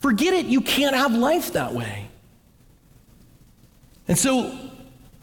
Forget 0.00 0.34
it. 0.34 0.46
You 0.46 0.60
can't 0.60 0.96
have 0.96 1.12
life 1.12 1.52
that 1.52 1.74
way. 1.74 2.08
And 4.08 4.18
so, 4.18 4.56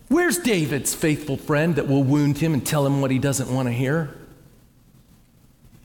where's 0.07 0.38
David's 0.38 0.93
faithful 0.93 1.36
friend 1.36 1.75
that 1.75 1.88
will 1.88 2.03
wound 2.03 2.38
him 2.38 2.53
and 2.53 2.65
tell 2.65 2.86
him 2.86 3.01
what 3.01 3.12
he 3.12 3.19
doesn't 3.19 3.53
want 3.53 3.67
to 3.67 3.73
hear? 3.73 4.15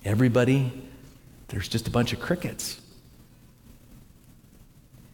Everybody, 0.04 0.72
there's 1.48 1.68
just 1.68 1.88
a 1.88 1.90
bunch 1.90 2.12
of 2.12 2.20
crickets. 2.20 2.80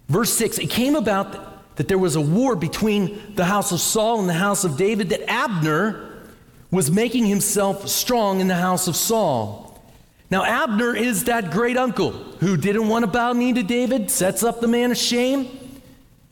Verse 0.08 0.32
6 0.32 0.58
It 0.58 0.70
came 0.70 0.96
about 0.96 1.47
that 1.78 1.86
there 1.86 1.96
was 1.96 2.16
a 2.16 2.20
war 2.20 2.56
between 2.56 3.36
the 3.36 3.44
house 3.44 3.70
of 3.70 3.80
Saul 3.80 4.18
and 4.18 4.28
the 4.28 4.34
house 4.34 4.64
of 4.64 4.76
David, 4.76 5.10
that 5.10 5.30
Abner 5.30 6.12
was 6.72 6.90
making 6.90 7.24
himself 7.24 7.88
strong 7.88 8.40
in 8.40 8.48
the 8.48 8.56
house 8.56 8.88
of 8.88 8.96
Saul. 8.96 9.80
Now, 10.28 10.44
Abner 10.44 10.96
is 10.96 11.24
that 11.24 11.52
great 11.52 11.76
uncle 11.76 12.10
who 12.10 12.56
didn't 12.56 12.88
want 12.88 13.04
to 13.04 13.06
bow 13.06 13.32
knee 13.32 13.52
to 13.52 13.62
David, 13.62 14.10
sets 14.10 14.42
up 14.42 14.60
the 14.60 14.66
man 14.66 14.90
of 14.90 14.96
shame, 14.96 15.48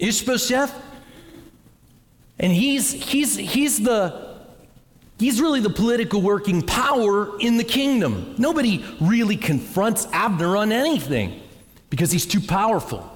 Ishbosheth. 0.00 0.74
And 2.40 2.52
he's, 2.52 2.92
he's, 2.92 3.36
he's, 3.36 3.80
the, 3.80 4.36
he's 5.16 5.40
really 5.40 5.60
the 5.60 5.70
political 5.70 6.22
working 6.22 6.60
power 6.60 7.38
in 7.38 7.56
the 7.56 7.64
kingdom. 7.64 8.34
Nobody 8.36 8.84
really 9.00 9.36
confronts 9.36 10.08
Abner 10.10 10.56
on 10.56 10.72
anything 10.72 11.40
because 11.88 12.10
he's 12.10 12.26
too 12.26 12.40
powerful. 12.40 13.15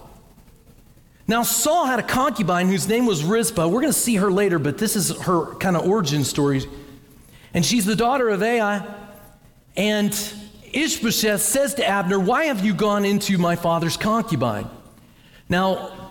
Now, 1.31 1.45
Saul 1.45 1.87
had 1.87 2.01
a 2.01 2.03
concubine 2.03 2.67
whose 2.67 2.89
name 2.89 3.07
was 3.07 3.23
Rizpah. 3.23 3.69
We're 3.69 3.83
going 3.83 3.93
to 3.93 3.99
see 3.99 4.17
her 4.17 4.33
later, 4.33 4.59
but 4.59 4.79
this 4.79 4.97
is 4.97 5.17
her 5.21 5.55
kind 5.55 5.77
of 5.77 5.87
origin 5.87 6.25
story. 6.25 6.65
And 7.55 7.65
she's 7.65 7.85
the 7.85 7.95
daughter 7.95 8.31
of 8.31 8.43
Ai. 8.43 8.85
And 9.77 10.13
Ishbosheth 10.73 11.41
says 11.41 11.75
to 11.75 11.87
Abner, 11.87 12.19
Why 12.19 12.47
have 12.47 12.65
you 12.65 12.75
gone 12.75 13.05
into 13.05 13.39
my 13.39 13.55
father's 13.55 13.97
concubine? 13.97 14.69
Now, 15.49 16.11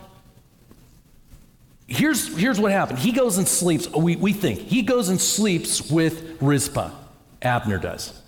here's, 1.85 2.33
here's 2.37 2.57
what 2.57 2.71
happened. 2.71 2.99
He 2.99 3.11
goes 3.11 3.37
and 3.37 3.45
sleeps, 3.45 3.89
we, 3.89 4.15
we 4.15 4.31
think, 4.31 4.59
he 4.59 4.83
goes 4.83 5.09
and 5.09 5.19
sleeps 5.19 5.91
with 5.91 6.41
Rizpah. 6.41 6.91
Abner 7.41 7.77
does. 7.77 8.21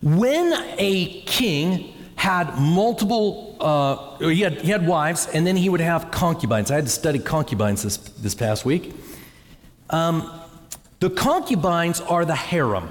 When 0.00 0.50
a 0.78 1.20
king 1.24 1.92
had 2.18 2.58
multiple, 2.58 3.56
uh, 3.60 4.18
he, 4.18 4.40
had, 4.40 4.60
he 4.60 4.72
had 4.72 4.84
wives, 4.84 5.28
and 5.32 5.46
then 5.46 5.56
he 5.56 5.68
would 5.68 5.80
have 5.80 6.10
concubines. 6.10 6.68
I 6.68 6.74
had 6.74 6.84
to 6.84 6.90
study 6.90 7.20
concubines 7.20 7.84
this, 7.84 7.96
this 7.96 8.34
past 8.34 8.64
week. 8.64 8.92
Um, 9.88 10.28
the 10.98 11.10
concubines 11.10 12.00
are 12.00 12.24
the 12.24 12.34
harem. 12.34 12.90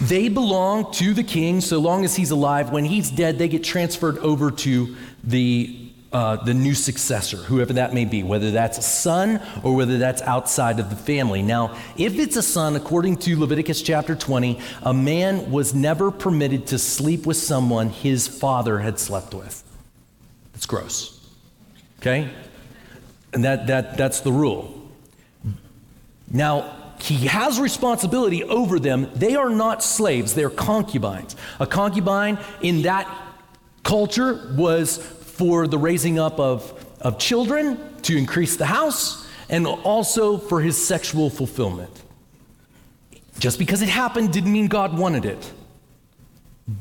They 0.00 0.28
belong 0.28 0.90
to 0.94 1.14
the 1.14 1.22
king 1.22 1.60
so 1.60 1.78
long 1.78 2.04
as 2.04 2.16
he's 2.16 2.32
alive. 2.32 2.70
When 2.70 2.84
he's 2.84 3.08
dead, 3.08 3.38
they 3.38 3.46
get 3.46 3.62
transferred 3.62 4.18
over 4.18 4.50
to 4.50 4.96
the, 5.22 5.83
uh, 6.14 6.36
the 6.36 6.54
new 6.54 6.74
successor, 6.74 7.36
whoever 7.38 7.72
that 7.72 7.92
may 7.92 8.04
be, 8.04 8.22
whether 8.22 8.52
that's 8.52 8.78
a 8.78 8.82
son 8.82 9.42
or 9.64 9.74
whether 9.74 9.98
that's 9.98 10.22
outside 10.22 10.78
of 10.78 10.88
the 10.88 10.94
family. 10.94 11.42
Now, 11.42 11.76
if 11.96 12.20
it's 12.20 12.36
a 12.36 12.42
son, 12.42 12.76
according 12.76 13.16
to 13.18 13.36
Leviticus 13.36 13.82
chapter 13.82 14.14
20, 14.14 14.60
a 14.84 14.94
man 14.94 15.50
was 15.50 15.74
never 15.74 16.12
permitted 16.12 16.68
to 16.68 16.78
sleep 16.78 17.26
with 17.26 17.36
someone 17.36 17.88
his 17.88 18.28
father 18.28 18.78
had 18.78 19.00
slept 19.00 19.34
with. 19.34 19.64
It's 20.54 20.66
gross. 20.66 21.20
Okay? 21.98 22.30
And 23.32 23.44
that, 23.44 23.66
that, 23.66 23.96
that's 23.96 24.20
the 24.20 24.30
rule. 24.30 24.88
Now, 26.30 26.94
he 27.00 27.26
has 27.26 27.58
responsibility 27.58 28.44
over 28.44 28.78
them. 28.78 29.10
They 29.16 29.34
are 29.34 29.50
not 29.50 29.82
slaves, 29.82 30.34
they're 30.34 30.48
concubines. 30.48 31.34
A 31.58 31.66
concubine 31.66 32.38
in 32.62 32.82
that 32.82 33.12
culture 33.82 34.54
was 34.56 34.98
for 35.34 35.66
the 35.66 35.78
raising 35.78 36.18
up 36.18 36.38
of, 36.38 36.72
of 37.00 37.18
children 37.18 37.78
to 38.02 38.16
increase 38.16 38.56
the 38.56 38.66
house 38.66 39.26
and 39.48 39.66
also 39.66 40.38
for 40.38 40.60
his 40.60 40.82
sexual 40.82 41.28
fulfillment. 41.28 41.90
Just 43.38 43.58
because 43.58 43.82
it 43.82 43.88
happened 43.88 44.32
didn't 44.32 44.52
mean 44.52 44.68
God 44.68 44.96
wanted 44.96 45.24
it. 45.24 45.52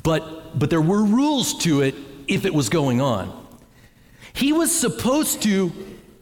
But, 0.03 0.57
but 0.57 0.69
there 0.69 0.81
were 0.81 1.03
rules 1.03 1.57
to 1.59 1.81
it 1.81 1.95
if 2.27 2.45
it 2.45 2.53
was 2.53 2.69
going 2.69 3.01
on. 3.01 3.39
He 4.33 4.53
was 4.53 4.71
supposed 4.71 5.41
to 5.43 5.71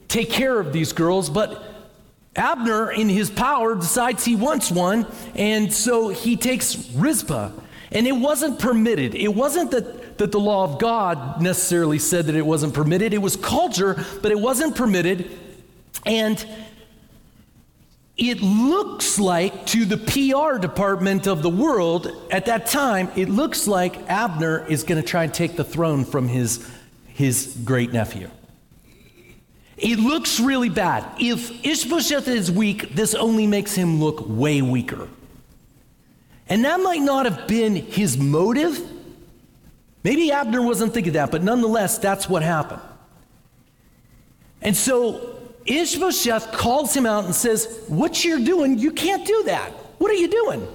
take 0.07 0.29
care 0.29 0.59
of 0.59 0.73
these 0.73 0.93
girls, 0.93 1.29
but 1.29 1.63
Abner, 2.35 2.91
in 2.91 3.09
his 3.09 3.29
power, 3.29 3.75
decides 3.75 4.23
he 4.23 4.35
wants 4.35 4.71
one, 4.71 5.05
and 5.35 5.71
so 5.71 6.09
he 6.09 6.37
takes 6.37 6.89
Rizpah. 6.91 7.51
And 7.91 8.07
it 8.07 8.13
wasn't 8.13 8.57
permitted. 8.57 9.15
It 9.15 9.35
wasn't 9.35 9.71
that, 9.71 10.00
that 10.21 10.31
the 10.31 10.39
law 10.39 10.63
of 10.63 10.77
God 10.77 11.41
necessarily 11.41 11.97
said 11.97 12.27
that 12.27 12.35
it 12.35 12.45
wasn't 12.45 12.75
permitted. 12.75 13.11
It 13.11 13.17
was 13.17 13.35
culture, 13.35 14.05
but 14.21 14.31
it 14.31 14.39
wasn't 14.39 14.75
permitted. 14.75 15.31
And 16.05 16.45
it 18.17 18.39
looks 18.39 19.17
like, 19.17 19.65
to 19.67 19.83
the 19.83 19.97
PR 19.97 20.59
department 20.59 21.25
of 21.25 21.41
the 21.41 21.49
world 21.49 22.15
at 22.29 22.45
that 22.45 22.67
time, 22.67 23.09
it 23.15 23.29
looks 23.29 23.67
like 23.67 23.97
Abner 24.11 24.63
is 24.67 24.83
going 24.83 25.01
to 25.01 25.07
try 25.07 25.23
and 25.23 25.33
take 25.33 25.55
the 25.55 25.63
throne 25.63 26.05
from 26.05 26.27
his, 26.27 26.69
his 27.07 27.57
great 27.65 27.91
nephew. 27.91 28.29
It 29.77 29.97
looks 29.97 30.39
really 30.39 30.69
bad. 30.69 31.03
If 31.19 31.65
Ishbosheth 31.65 32.27
is 32.27 32.51
weak, 32.51 32.93
this 32.93 33.15
only 33.15 33.47
makes 33.47 33.73
him 33.73 33.99
look 33.99 34.23
way 34.27 34.61
weaker. 34.61 35.09
And 36.47 36.63
that 36.63 36.79
might 36.79 37.01
not 37.01 37.25
have 37.25 37.47
been 37.47 37.75
his 37.75 38.19
motive. 38.19 38.90
Maybe 40.03 40.31
Abner 40.31 40.61
wasn't 40.61 40.93
thinking 40.93 41.13
that, 41.13 41.31
but 41.31 41.43
nonetheless, 41.43 41.97
that's 41.97 42.27
what 42.27 42.41
happened. 42.41 42.81
And 44.61 44.75
so 44.75 45.39
Ishbosheth 45.65 46.51
calls 46.51 46.95
him 46.95 47.05
out 47.05 47.25
and 47.25 47.35
says, 47.35 47.83
What 47.87 48.23
you're 48.23 48.39
doing, 48.39 48.77
you 48.79 48.91
can't 48.91 49.25
do 49.25 49.43
that. 49.43 49.71
What 49.99 50.11
are 50.11 50.15
you 50.15 50.27
doing? 50.27 50.67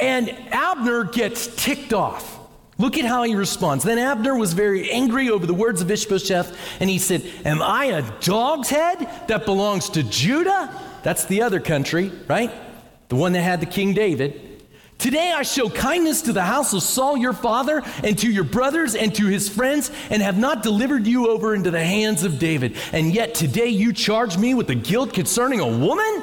And 0.00 0.30
Abner 0.50 1.04
gets 1.04 1.48
ticked 1.56 1.92
off. 1.92 2.38
Look 2.78 2.96
at 2.96 3.04
how 3.04 3.22
he 3.24 3.34
responds. 3.34 3.84
Then 3.84 3.98
Abner 3.98 4.34
was 4.36 4.54
very 4.54 4.90
angry 4.90 5.28
over 5.28 5.46
the 5.46 5.54
words 5.54 5.82
of 5.82 5.90
Ishbosheth, 5.90 6.56
and 6.80 6.88
he 6.88 6.98
said, 6.98 7.24
Am 7.44 7.60
I 7.60 7.86
a 7.86 8.20
dog's 8.20 8.70
head 8.70 9.08
that 9.28 9.44
belongs 9.44 9.90
to 9.90 10.02
Judah? 10.02 10.80
That's 11.02 11.24
the 11.26 11.42
other 11.42 11.60
country, 11.60 12.10
right? 12.28 12.50
The 13.08 13.16
one 13.16 13.32
that 13.32 13.42
had 13.42 13.60
the 13.60 13.66
King 13.66 13.92
David. 13.92 14.51
Today 15.02 15.32
I 15.36 15.42
show 15.42 15.68
kindness 15.68 16.22
to 16.22 16.32
the 16.32 16.44
house 16.44 16.72
of 16.74 16.80
Saul 16.80 17.16
your 17.16 17.32
father 17.32 17.82
and 18.04 18.16
to 18.18 18.30
your 18.30 18.44
brothers 18.44 18.94
and 18.94 19.12
to 19.16 19.26
his 19.26 19.48
friends 19.48 19.90
and 20.10 20.22
have 20.22 20.38
not 20.38 20.62
delivered 20.62 21.08
you 21.08 21.28
over 21.28 21.56
into 21.56 21.72
the 21.72 21.84
hands 21.84 22.22
of 22.22 22.38
David. 22.38 22.76
And 22.92 23.12
yet 23.12 23.34
today 23.34 23.66
you 23.66 23.92
charge 23.92 24.38
me 24.38 24.54
with 24.54 24.68
the 24.68 24.76
guilt 24.76 25.12
concerning 25.12 25.58
a 25.58 25.66
woman? 25.66 26.22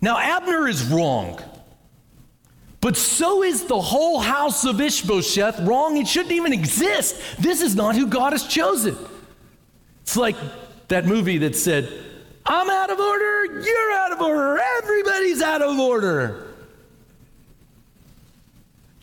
Now 0.00 0.16
Abner 0.16 0.68
is 0.68 0.84
wrong. 0.84 1.42
But 2.80 2.96
so 2.96 3.42
is 3.42 3.64
the 3.64 3.80
whole 3.80 4.20
house 4.20 4.64
of 4.64 4.80
Ishbosheth 4.80 5.58
wrong. 5.62 5.96
It 5.96 6.06
shouldn't 6.06 6.34
even 6.34 6.52
exist. 6.52 7.20
This 7.40 7.62
is 7.62 7.74
not 7.74 7.96
who 7.96 8.06
God 8.06 8.32
has 8.32 8.46
chosen. 8.46 8.96
It's 10.02 10.16
like 10.16 10.36
that 10.86 11.04
movie 11.04 11.38
that 11.38 11.56
said, 11.56 11.92
I'm 12.46 12.70
out 12.70 12.90
of 12.90 13.00
order, 13.00 13.60
you're 13.60 13.92
out 13.92 14.12
of 14.12 14.20
order, 14.20 14.60
everybody's 14.78 15.42
out 15.42 15.62
of 15.62 15.80
order. 15.80 16.45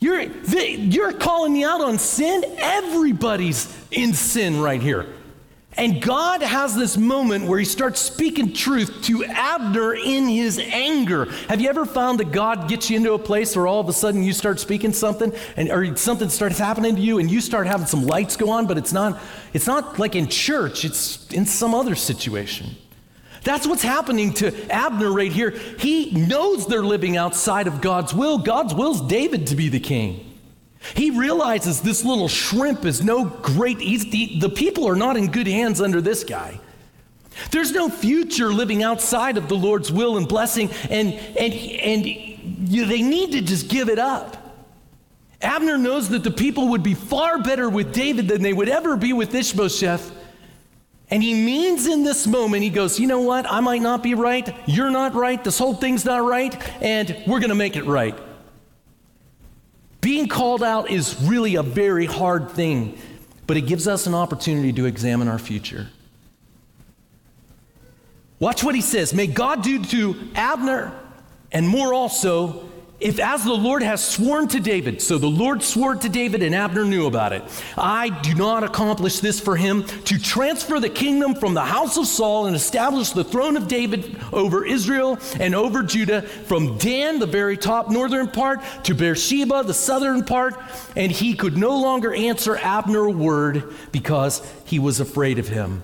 You're, 0.03 0.21
you're 0.21 1.13
calling 1.13 1.53
me 1.53 1.63
out 1.63 1.79
on 1.79 1.97
sin? 1.97 2.43
Everybody's 2.57 3.73
in 3.89 4.13
sin 4.13 4.59
right 4.59 4.81
here. 4.81 5.07
And 5.77 6.01
God 6.01 6.41
has 6.41 6.75
this 6.75 6.97
moment 6.97 7.45
where 7.45 7.57
he 7.57 7.63
starts 7.63 8.01
speaking 8.01 8.51
truth 8.51 9.03
to 9.03 9.23
Abner 9.23 9.95
in 9.95 10.27
his 10.27 10.59
anger. 10.59 11.31
Have 11.47 11.61
you 11.61 11.69
ever 11.69 11.85
found 11.85 12.19
that 12.19 12.33
God 12.33 12.67
gets 12.67 12.89
you 12.89 12.97
into 12.97 13.13
a 13.13 13.19
place 13.19 13.55
where 13.55 13.65
all 13.65 13.79
of 13.79 13.87
a 13.87 13.93
sudden 13.93 14.23
you 14.23 14.33
start 14.33 14.59
speaking 14.59 14.91
something 14.91 15.31
and 15.55 15.71
or 15.71 15.95
something 15.95 16.27
starts 16.27 16.59
happening 16.59 16.97
to 16.97 17.01
you 17.01 17.19
and 17.19 17.31
you 17.31 17.39
start 17.39 17.65
having 17.65 17.87
some 17.87 18.05
lights 18.05 18.35
go 18.35 18.49
on, 18.49 18.67
but 18.67 18.77
it's 18.77 18.91
not 18.91 19.21
it's 19.53 19.67
not 19.67 19.97
like 19.97 20.15
in 20.15 20.27
church, 20.27 20.83
it's 20.83 21.31
in 21.31 21.45
some 21.45 21.73
other 21.73 21.95
situation. 21.95 22.75
That's 23.43 23.67
what's 23.67 23.83
happening 23.83 24.33
to 24.35 24.71
Abner 24.71 25.11
right 25.11 25.31
here. 25.31 25.51
He 25.51 26.11
knows 26.11 26.65
they're 26.65 26.83
living 26.83 27.17
outside 27.17 27.67
of 27.67 27.81
God's 27.81 28.13
will. 28.13 28.37
God's 28.37 28.73
will's 28.73 29.01
David 29.01 29.47
to 29.47 29.55
be 29.55 29.69
the 29.69 29.79
king. 29.79 30.33
He 30.95 31.11
realizes 31.11 31.81
this 31.81 32.03
little 32.03 32.27
shrimp 32.27 32.85
is 32.85 33.03
no 33.03 33.25
great, 33.25 33.79
the, 33.79 34.39
the 34.39 34.49
people 34.49 34.87
are 34.87 34.95
not 34.95 35.17
in 35.17 35.31
good 35.31 35.47
hands 35.47 35.81
under 35.81 36.01
this 36.01 36.23
guy. 36.23 36.59
There's 37.51 37.71
no 37.71 37.89
future 37.89 38.53
living 38.53 38.83
outside 38.83 39.37
of 39.37 39.47
the 39.47 39.55
Lord's 39.55 39.91
will 39.91 40.17
and 40.17 40.27
blessing, 40.27 40.69
and, 40.89 41.13
and, 41.13 41.53
and 41.53 42.05
you, 42.05 42.85
they 42.85 43.01
need 43.01 43.31
to 43.31 43.41
just 43.41 43.69
give 43.69 43.89
it 43.89 43.97
up. 43.97 44.37
Abner 45.41 45.77
knows 45.77 46.09
that 46.09 46.23
the 46.23 46.31
people 46.31 46.69
would 46.69 46.83
be 46.83 46.93
far 46.93 47.41
better 47.41 47.69
with 47.69 47.93
David 47.93 48.27
than 48.27 48.41
they 48.41 48.53
would 48.53 48.69
ever 48.69 48.95
be 48.95 49.13
with 49.13 49.33
Ishbosheth. 49.33 50.11
And 51.09 51.21
he 51.21 51.33
means 51.33 51.85
in 51.85 52.03
this 52.03 52.25
moment, 52.25 52.63
he 52.63 52.69
goes, 52.69 52.99
You 52.99 53.07
know 53.07 53.21
what? 53.21 53.45
I 53.51 53.59
might 53.59 53.81
not 53.81 54.01
be 54.01 54.15
right. 54.15 54.55
You're 54.67 54.89
not 54.89 55.13
right. 55.13 55.43
This 55.43 55.57
whole 55.57 55.75
thing's 55.75 56.05
not 56.05 56.23
right. 56.23 56.55
And 56.81 57.15
we're 57.27 57.39
going 57.39 57.49
to 57.49 57.55
make 57.55 57.75
it 57.75 57.85
right. 57.85 58.17
Being 60.01 60.27
called 60.27 60.63
out 60.63 60.89
is 60.89 61.21
really 61.21 61.55
a 61.55 61.63
very 61.63 62.05
hard 62.05 62.51
thing, 62.51 62.97
but 63.47 63.55
it 63.55 63.61
gives 63.61 63.87
us 63.87 64.05
an 64.05 64.13
opportunity 64.13 64.73
to 64.73 64.85
examine 64.85 65.27
our 65.27 65.39
future. 65.39 65.89
Watch 68.39 68.63
what 68.63 68.75
he 68.75 68.81
says. 68.81 69.13
May 69.13 69.27
God 69.27 69.63
do 69.63 69.81
to 69.85 70.15
Abner 70.35 70.91
and 71.53 71.67
more 71.67 71.93
also 71.93 72.69
if 73.03 73.19
as 73.19 73.43
the 73.43 73.53
Lord 73.53 73.83
has 73.83 74.01
sworn 74.01 74.47
to 74.47 74.61
David, 74.61 75.01
so 75.01 75.17
the 75.17 75.27
Lord 75.27 75.61
swore 75.61 75.93
to 75.95 76.07
David 76.07 76.41
and 76.41 76.55
Abner 76.55 76.85
knew 76.85 77.05
about 77.05 77.33
it, 77.33 77.43
I 77.77 78.07
do 78.21 78.33
not 78.33 78.63
accomplish 78.63 79.19
this 79.19 79.41
for 79.41 79.57
him 79.57 79.83
to 79.83 80.17
transfer 80.17 80.79
the 80.79 80.89
kingdom 80.89 81.35
from 81.35 81.53
the 81.53 81.65
house 81.65 81.97
of 81.97 82.07
Saul 82.07 82.45
and 82.45 82.55
establish 82.55 83.09
the 83.09 83.25
throne 83.25 83.57
of 83.57 83.67
David 83.67 84.17
over 84.31 84.65
Israel 84.65 85.19
and 85.37 85.53
over 85.53 85.83
Judah 85.83 86.21
from 86.21 86.77
Dan, 86.77 87.19
the 87.19 87.25
very 87.25 87.57
top 87.57 87.91
northern 87.91 88.29
part, 88.29 88.61
to 88.85 88.95
Beersheba, 88.95 89.63
the 89.63 89.73
southern 89.73 90.23
part. 90.23 90.55
And 90.95 91.11
he 91.11 91.35
could 91.35 91.57
no 91.57 91.77
longer 91.77 92.13
answer 92.13 92.55
Abner 92.55 93.03
a 93.03 93.11
word 93.11 93.73
because 93.91 94.41
he 94.63 94.79
was 94.79 95.01
afraid 95.01 95.39
of 95.39 95.49
him. 95.49 95.83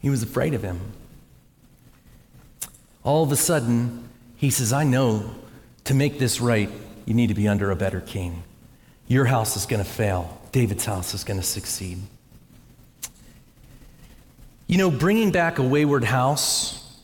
He 0.00 0.10
was 0.10 0.22
afraid 0.22 0.52
of 0.52 0.62
him. 0.62 0.80
All 3.04 3.22
of 3.22 3.32
a 3.32 3.36
sudden, 3.36 4.08
he 4.36 4.50
says, 4.50 4.72
I 4.72 4.84
know 4.84 5.30
to 5.84 5.94
make 5.94 6.18
this 6.18 6.40
right, 6.40 6.70
you 7.06 7.14
need 7.14 7.28
to 7.28 7.34
be 7.34 7.48
under 7.48 7.70
a 7.70 7.76
better 7.76 8.00
king. 8.00 8.42
Your 9.08 9.24
house 9.24 9.56
is 9.56 9.66
going 9.66 9.82
to 9.82 9.88
fail, 9.88 10.40
David's 10.52 10.84
house 10.84 11.14
is 11.14 11.24
going 11.24 11.40
to 11.40 11.46
succeed. 11.46 11.98
You 14.66 14.78
know, 14.78 14.90
bringing 14.90 15.32
back 15.32 15.58
a 15.58 15.62
wayward 15.62 16.04
house 16.04 16.98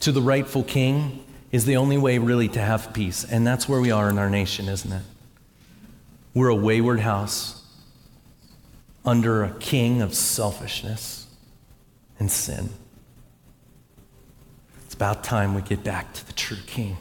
to 0.00 0.12
the 0.12 0.22
rightful 0.22 0.62
king 0.62 1.24
is 1.50 1.64
the 1.64 1.76
only 1.76 1.98
way 1.98 2.18
really 2.18 2.48
to 2.48 2.60
have 2.60 2.92
peace. 2.92 3.24
And 3.24 3.46
that's 3.46 3.68
where 3.68 3.80
we 3.80 3.90
are 3.90 4.10
in 4.10 4.18
our 4.18 4.30
nation, 4.30 4.68
isn't 4.68 4.92
it? 4.92 5.02
We're 6.34 6.48
a 6.48 6.54
wayward 6.54 7.00
house 7.00 7.64
under 9.04 9.42
a 9.42 9.50
king 9.58 10.02
of 10.02 10.14
selfishness 10.14 11.26
and 12.20 12.30
sin. 12.30 12.68
It's 14.84 14.94
about 14.94 15.24
time 15.24 15.54
we 15.54 15.62
get 15.62 15.82
back 15.82 16.12
to 16.12 16.26
the 16.26 16.34
true 16.34 16.58
king. 16.66 16.98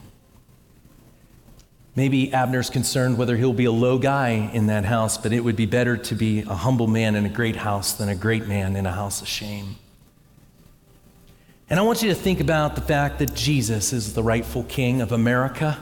Maybe 1.97 2.31
Abner's 2.31 2.69
concerned 2.69 3.17
whether 3.17 3.36
he'll 3.36 3.53
be 3.53 3.65
a 3.65 3.71
low 3.71 3.97
guy 3.97 4.51
in 4.53 4.67
that 4.67 4.86
house, 4.86 5.17
but 5.17 5.33
it 5.33 5.39
would 5.39 5.55
be 5.55 5.65
better 5.65 5.97
to 5.97 6.13
be 6.13 6.41
a 6.41 6.53
humble 6.53 6.86
man 6.86 7.15
in 7.15 7.25
a 7.25 7.29
great 7.29 7.55
house 7.55 7.93
than 7.93 8.07
a 8.07 8.13
great 8.13 8.45
man 8.45 8.75
in 8.75 8.86
a 8.86 8.91
house 8.91 9.19
of 9.19 9.27
shame. 9.27 9.77
And 11.71 11.79
I 11.79 11.83
want 11.83 12.03
you 12.03 12.10
to 12.10 12.15
think 12.15 12.39
about 12.39 12.75
the 12.75 12.81
fact 12.81 13.17
that 13.17 13.33
Jesus 13.33 13.93
is 13.93 14.13
the 14.13 14.21
rightful 14.21 14.62
king 14.65 15.01
of 15.01 15.12
America. 15.12 15.75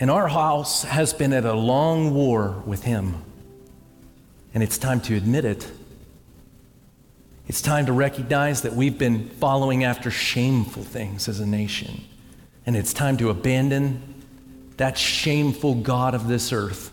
And 0.00 0.10
our 0.10 0.26
house 0.26 0.82
has 0.82 1.12
been 1.12 1.32
at 1.32 1.44
a 1.44 1.54
long 1.54 2.14
war 2.14 2.64
with 2.66 2.82
him. 2.82 3.14
And 4.54 4.60
it's 4.60 4.76
time 4.76 5.00
to 5.02 5.14
admit 5.14 5.44
it. 5.44 5.70
It's 7.46 7.60
time 7.60 7.86
to 7.86 7.92
recognize 7.92 8.62
that 8.62 8.72
we've 8.72 8.96
been 8.96 9.28
following 9.28 9.84
after 9.84 10.10
shameful 10.10 10.82
things 10.82 11.28
as 11.28 11.40
a 11.40 11.46
nation. 11.46 12.04
And 12.64 12.74
it's 12.76 12.94
time 12.94 13.18
to 13.18 13.28
abandon 13.28 14.02
that 14.78 14.96
shameful 14.96 15.74
God 15.74 16.14
of 16.14 16.26
this 16.26 16.52
earth, 16.52 16.90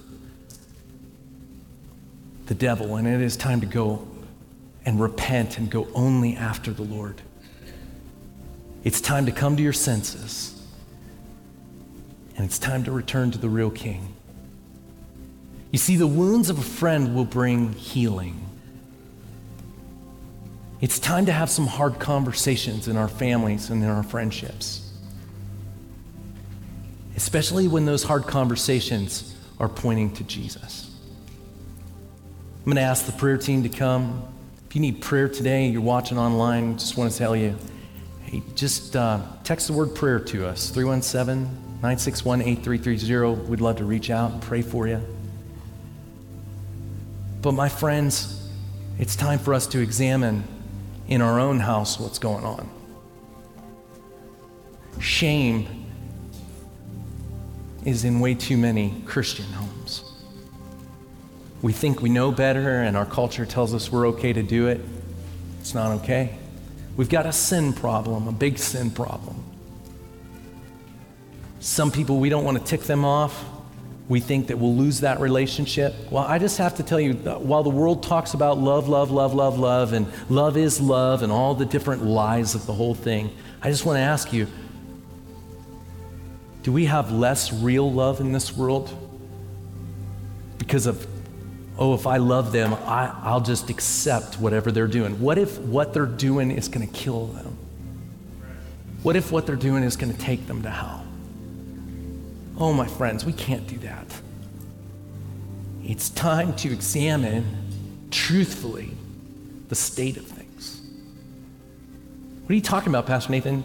the 2.47 2.53
devil. 2.53 2.97
And 2.97 3.07
it 3.07 3.21
is 3.21 3.37
time 3.37 3.61
to 3.61 3.67
go 3.67 4.05
and 4.85 4.99
repent 4.99 5.57
and 5.57 5.69
go 5.69 5.87
only 5.93 6.35
after 6.35 6.71
the 6.73 6.83
Lord. 6.83 7.21
It's 8.83 8.99
time 8.99 9.25
to 9.27 9.31
come 9.31 9.55
to 9.55 9.63
your 9.63 9.73
senses. 9.73 10.61
And 12.35 12.45
it's 12.45 12.59
time 12.59 12.83
to 12.83 12.91
return 12.91 13.31
to 13.31 13.37
the 13.37 13.49
real 13.49 13.71
king. 13.71 14.15
You 15.71 15.77
see, 15.77 15.95
the 15.95 16.07
wounds 16.07 16.49
of 16.49 16.59
a 16.59 16.63
friend 16.63 17.15
will 17.15 17.25
bring 17.25 17.71
healing. 17.73 18.50
It's 20.81 20.97
time 20.97 21.27
to 21.27 21.31
have 21.31 21.51
some 21.51 21.67
hard 21.67 21.99
conversations 21.99 22.87
in 22.87 22.97
our 22.97 23.07
families 23.07 23.69
and 23.69 23.83
in 23.83 23.89
our 23.89 24.01
friendships. 24.01 24.91
Especially 27.15 27.67
when 27.67 27.85
those 27.85 28.01
hard 28.03 28.23
conversations 28.23 29.35
are 29.59 29.69
pointing 29.69 30.11
to 30.13 30.23
Jesus. 30.23 30.89
I'm 32.59 32.65
going 32.65 32.77
to 32.77 32.81
ask 32.81 33.05
the 33.05 33.11
prayer 33.11 33.37
team 33.37 33.61
to 33.61 33.69
come. 33.69 34.23
If 34.67 34.75
you 34.75 34.81
need 34.81 35.01
prayer 35.01 35.29
today, 35.29 35.67
you're 35.67 35.81
watching 35.81 36.17
online, 36.17 36.79
just 36.79 36.97
want 36.97 37.11
to 37.11 37.17
tell 37.17 37.35
you 37.35 37.55
hey, 38.23 38.41
just 38.55 38.95
uh, 38.95 39.21
text 39.43 39.67
the 39.67 39.73
word 39.73 39.93
prayer 39.93 40.19
to 40.19 40.47
us 40.47 40.71
317 40.71 41.43
961 41.75 42.41
8330. 42.41 43.49
We'd 43.49 43.61
love 43.61 43.77
to 43.77 43.85
reach 43.85 44.09
out 44.09 44.31
and 44.31 44.41
pray 44.41 44.63
for 44.63 44.87
you. 44.87 45.01
But, 47.43 47.51
my 47.51 47.69
friends, 47.69 48.49
it's 48.97 49.15
time 49.15 49.37
for 49.39 49.53
us 49.53 49.67
to 49.67 49.79
examine 49.79 50.43
in 51.11 51.21
our 51.21 51.41
own 51.41 51.59
house 51.59 51.99
what's 51.99 52.19
going 52.19 52.45
on. 52.45 52.69
Shame 55.01 55.67
is 57.83 58.05
in 58.05 58.21
way 58.21 58.33
too 58.33 58.55
many 58.55 59.03
Christian 59.05 59.45
homes. 59.47 60.05
We 61.61 61.73
think 61.73 62.01
we 62.01 62.07
know 62.07 62.31
better, 62.31 62.81
and 62.81 62.95
our 62.95 63.05
culture 63.05 63.45
tells 63.45 63.73
us 63.73 63.91
we're 63.91 64.07
okay 64.07 64.31
to 64.31 64.41
do 64.41 64.67
it. 64.67 64.79
It's 65.59 65.75
not 65.75 65.91
okay. 65.99 66.37
We've 66.95 67.09
got 67.09 67.25
a 67.25 67.33
sin 67.33 67.73
problem, 67.73 68.29
a 68.29 68.31
big 68.31 68.57
sin 68.57 68.89
problem. 68.89 69.43
Some 71.59 71.91
people, 71.91 72.19
we 72.19 72.29
don't 72.29 72.45
want 72.45 72.57
to 72.57 72.63
tick 72.63 72.83
them 72.83 73.03
off. 73.03 73.43
We 74.11 74.19
think 74.19 74.47
that 74.47 74.57
we'll 74.57 74.75
lose 74.75 74.99
that 74.99 75.21
relationship. 75.21 75.95
Well, 76.11 76.25
I 76.25 76.37
just 76.37 76.57
have 76.57 76.75
to 76.75 76.83
tell 76.83 76.99
you, 76.99 77.13
while 77.13 77.63
the 77.63 77.69
world 77.69 78.03
talks 78.03 78.33
about 78.33 78.57
love, 78.57 78.89
love, 78.89 79.09
love, 79.09 79.33
love, 79.33 79.57
love, 79.57 79.93
and 79.93 80.05
love 80.29 80.57
is 80.57 80.81
love, 80.81 81.23
and 81.23 81.31
all 81.31 81.55
the 81.55 81.65
different 81.65 82.03
lies 82.03 82.53
of 82.53 82.65
the 82.65 82.73
whole 82.73 82.93
thing, 82.93 83.33
I 83.61 83.69
just 83.69 83.85
want 83.85 83.95
to 83.95 84.01
ask 84.01 84.33
you 84.33 84.47
do 86.63 86.71
we 86.73 86.85
have 86.85 87.11
less 87.11 87.53
real 87.53 87.91
love 87.91 88.19
in 88.19 88.33
this 88.33 88.55
world? 88.55 88.95
Because 90.57 90.85
of, 90.85 91.07
oh, 91.77 91.93
if 91.93 92.05
I 92.05 92.17
love 92.17 92.51
them, 92.51 92.73
I, 92.73 93.17
I'll 93.23 93.41
just 93.41 93.69
accept 93.69 94.39
whatever 94.39 94.71
they're 94.71 94.87
doing. 94.87 95.21
What 95.21 95.37
if 95.37 95.57
what 95.57 95.93
they're 95.93 96.05
doing 96.05 96.51
is 96.51 96.67
going 96.67 96.85
to 96.85 96.93
kill 96.93 97.27
them? 97.27 97.57
What 99.03 99.15
if 99.15 99.31
what 99.31 99.47
they're 99.47 99.55
doing 99.55 99.83
is 99.83 99.95
going 99.95 100.13
to 100.13 100.19
take 100.19 100.45
them 100.47 100.61
to 100.63 100.69
hell? 100.69 101.05
Oh, 102.57 102.73
my 102.73 102.87
friends, 102.87 103.25
we 103.25 103.33
can't 103.33 103.65
do 103.67 103.77
that. 103.79 104.05
It's 105.83 106.09
time 106.09 106.55
to 106.57 106.71
examine 106.71 108.07
truthfully 108.11 108.91
the 109.69 109.75
state 109.75 110.17
of 110.17 110.25
things. 110.25 110.81
What 112.41 112.51
are 112.51 112.53
you 112.53 112.61
talking 112.61 112.89
about, 112.89 113.07
Pastor 113.07 113.31
Nathan? 113.31 113.63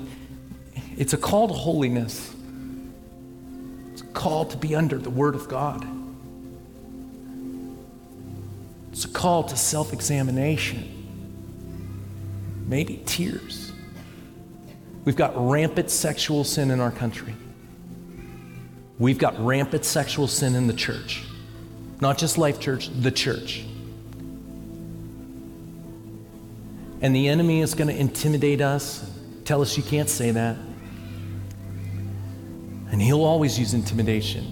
It's 0.96 1.12
a 1.12 1.18
call 1.18 1.48
to 1.48 1.54
holiness, 1.54 2.34
it's 3.92 4.02
a 4.02 4.06
call 4.06 4.46
to 4.46 4.56
be 4.56 4.74
under 4.74 4.96
the 4.98 5.10
Word 5.10 5.34
of 5.34 5.48
God, 5.48 5.86
it's 8.92 9.04
a 9.04 9.08
call 9.08 9.42
to 9.44 9.56
self 9.56 9.92
examination, 9.92 10.88
maybe 12.66 13.02
tears. 13.04 13.72
We've 15.04 15.16
got 15.16 15.34
rampant 15.36 15.90
sexual 15.90 16.42
sin 16.42 16.70
in 16.70 16.80
our 16.80 16.90
country. 16.90 17.34
We've 18.98 19.18
got 19.18 19.38
rampant 19.44 19.84
sexual 19.84 20.26
sin 20.26 20.54
in 20.54 20.66
the 20.66 20.72
church. 20.72 21.24
Not 22.00 22.18
just 22.18 22.38
Life 22.38 22.60
Church, 22.60 22.88
the 22.88 23.10
church. 23.10 23.64
And 27.02 27.14
the 27.14 27.28
enemy 27.28 27.60
is 27.60 27.74
going 27.74 27.88
to 27.88 27.96
intimidate 27.96 28.60
us, 28.60 29.10
tell 29.44 29.60
us 29.60 29.76
you 29.76 29.82
can't 29.82 30.08
say 30.08 30.30
that. 30.30 30.56
And 32.90 33.02
he'll 33.02 33.24
always 33.24 33.58
use 33.58 33.74
intimidation. 33.74 34.50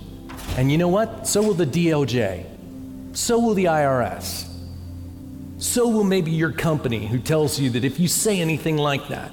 And 0.57 0.71
you 0.71 0.77
know 0.77 0.89
what? 0.89 1.27
So 1.27 1.43
will 1.43 1.55
the 1.55 1.67
DOJ. 1.67 2.47
So 3.17 3.39
will 3.39 3.55
the 3.55 3.65
IRS. 3.65 4.49
So 5.59 5.89
will 5.89 6.05
maybe 6.05 6.31
your 6.31 6.53
company 6.53 7.07
who 7.07 7.19
tells 7.19 7.59
you 7.59 7.71
that 7.71 7.85
if 7.85 7.99
you 7.99 8.09
say 8.09 8.41
anything 8.41 8.77
like 8.77 9.09
that, 9.09 9.33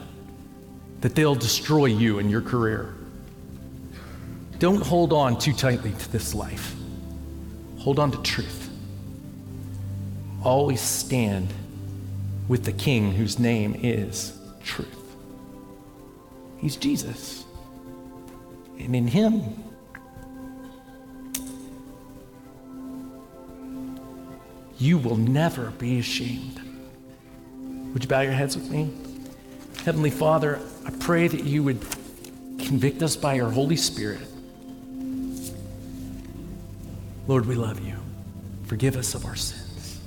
that 1.01 1.15
they'll 1.15 1.35
destroy 1.35 1.87
you 1.87 2.19
and 2.19 2.31
your 2.31 2.41
career. 2.41 2.95
Don't 4.61 4.85
hold 4.85 5.11
on 5.11 5.39
too 5.39 5.53
tightly 5.53 5.91
to 5.91 6.11
this 6.11 6.35
life. 6.35 6.75
Hold 7.79 7.97
on 7.97 8.11
to 8.11 8.21
truth. 8.21 8.69
Always 10.43 10.79
stand 10.79 11.51
with 12.47 12.63
the 12.63 12.71
King 12.71 13.11
whose 13.11 13.39
name 13.39 13.75
is 13.81 14.37
truth. 14.63 15.15
He's 16.59 16.75
Jesus. 16.75 17.43
And 18.77 18.95
in 18.95 19.07
Him, 19.07 19.41
you 24.77 24.99
will 24.99 25.17
never 25.17 25.71
be 25.71 25.97
ashamed. 25.97 26.61
Would 27.93 28.03
you 28.03 28.07
bow 28.07 28.21
your 28.21 28.33
heads 28.33 28.55
with 28.55 28.69
me? 28.69 28.93
Heavenly 29.85 30.11
Father, 30.11 30.59
I 30.85 30.91
pray 30.99 31.27
that 31.27 31.45
you 31.45 31.63
would 31.63 31.81
convict 32.59 33.01
us 33.01 33.15
by 33.15 33.33
your 33.33 33.49
Holy 33.49 33.75
Spirit 33.75 34.30
Lord, 37.27 37.45
we 37.45 37.55
love 37.55 37.85
you. 37.85 37.95
Forgive 38.65 38.95
us 38.95 39.15
of 39.15 39.25
our 39.25 39.35
sins. 39.35 39.99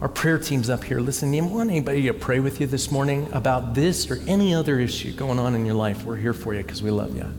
Our 0.00 0.08
prayer 0.08 0.38
team's 0.38 0.68
up 0.68 0.82
here. 0.82 1.00
Listen, 1.00 1.32
you 1.32 1.44
want 1.44 1.70
anybody 1.70 2.02
to 2.02 2.12
pray 2.12 2.40
with 2.40 2.60
you 2.60 2.66
this 2.66 2.90
morning 2.90 3.28
about 3.32 3.74
this 3.74 4.10
or 4.10 4.18
any 4.26 4.54
other 4.54 4.80
issue 4.80 5.12
going 5.12 5.38
on 5.38 5.54
in 5.54 5.64
your 5.64 5.76
life? 5.76 6.04
We're 6.04 6.16
here 6.16 6.32
for 6.32 6.54
you 6.54 6.62
because 6.62 6.82
we 6.82 6.90
love 6.90 7.16
you. 7.16 7.32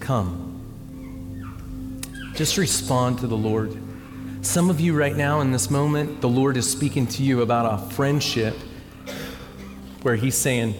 Come. 0.00 0.48
Just 2.34 2.56
respond 2.56 3.20
to 3.20 3.26
the 3.26 3.36
Lord. 3.36 3.76
Some 4.42 4.70
of 4.70 4.80
you 4.80 4.96
right 4.96 5.16
now 5.16 5.40
in 5.40 5.50
this 5.50 5.70
moment, 5.70 6.20
the 6.20 6.28
Lord 6.28 6.56
is 6.56 6.70
speaking 6.70 7.06
to 7.08 7.22
you 7.22 7.42
about 7.42 7.72
a 7.72 7.90
friendship 7.90 8.56
where 10.02 10.16
He's 10.16 10.36
saying, 10.36 10.74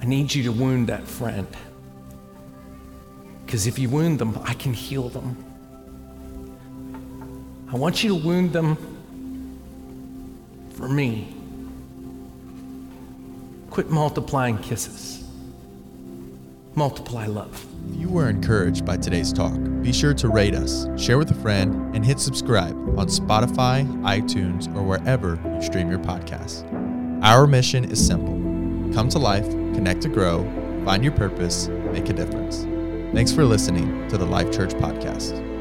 I 0.00 0.06
need 0.06 0.34
you 0.34 0.42
to 0.44 0.52
wound 0.52 0.88
that 0.88 1.06
friend. 1.06 1.46
Because 3.54 3.68
if 3.68 3.78
you 3.78 3.88
wound 3.88 4.18
them, 4.18 4.36
I 4.42 4.54
can 4.54 4.72
heal 4.72 5.08
them. 5.10 5.36
I 7.72 7.76
want 7.76 8.02
you 8.02 8.08
to 8.08 8.26
wound 8.26 8.52
them 8.52 8.76
for 10.70 10.88
me. 10.88 11.32
Quit 13.70 13.90
multiplying 13.90 14.58
kisses, 14.58 15.22
multiply 16.74 17.26
love. 17.26 17.64
If 17.90 18.00
you 18.00 18.08
were 18.08 18.28
encouraged 18.28 18.84
by 18.84 18.96
today's 18.96 19.32
talk, 19.32 19.56
be 19.82 19.92
sure 19.92 20.14
to 20.14 20.28
rate 20.28 20.56
us, 20.56 20.88
share 21.00 21.16
with 21.16 21.30
a 21.30 21.40
friend, 21.40 21.94
and 21.94 22.04
hit 22.04 22.18
subscribe 22.18 22.74
on 22.98 23.06
Spotify, 23.06 23.86
iTunes, 24.02 24.66
or 24.74 24.82
wherever 24.82 25.40
you 25.54 25.62
stream 25.62 25.88
your 25.90 26.00
podcasts. 26.00 26.64
Our 27.22 27.46
mission 27.46 27.84
is 27.84 28.04
simple 28.04 28.34
come 28.92 29.08
to 29.10 29.20
life, 29.20 29.48
connect 29.48 30.02
to 30.02 30.08
grow, 30.08 30.42
find 30.84 31.04
your 31.04 31.12
purpose, 31.12 31.68
make 31.68 32.08
a 32.08 32.12
difference. 32.12 32.66
Thanks 33.14 33.32
for 33.32 33.44
listening 33.44 34.08
to 34.08 34.18
the 34.18 34.26
Life 34.26 34.50
Church 34.50 34.70
Podcast. 34.70 35.53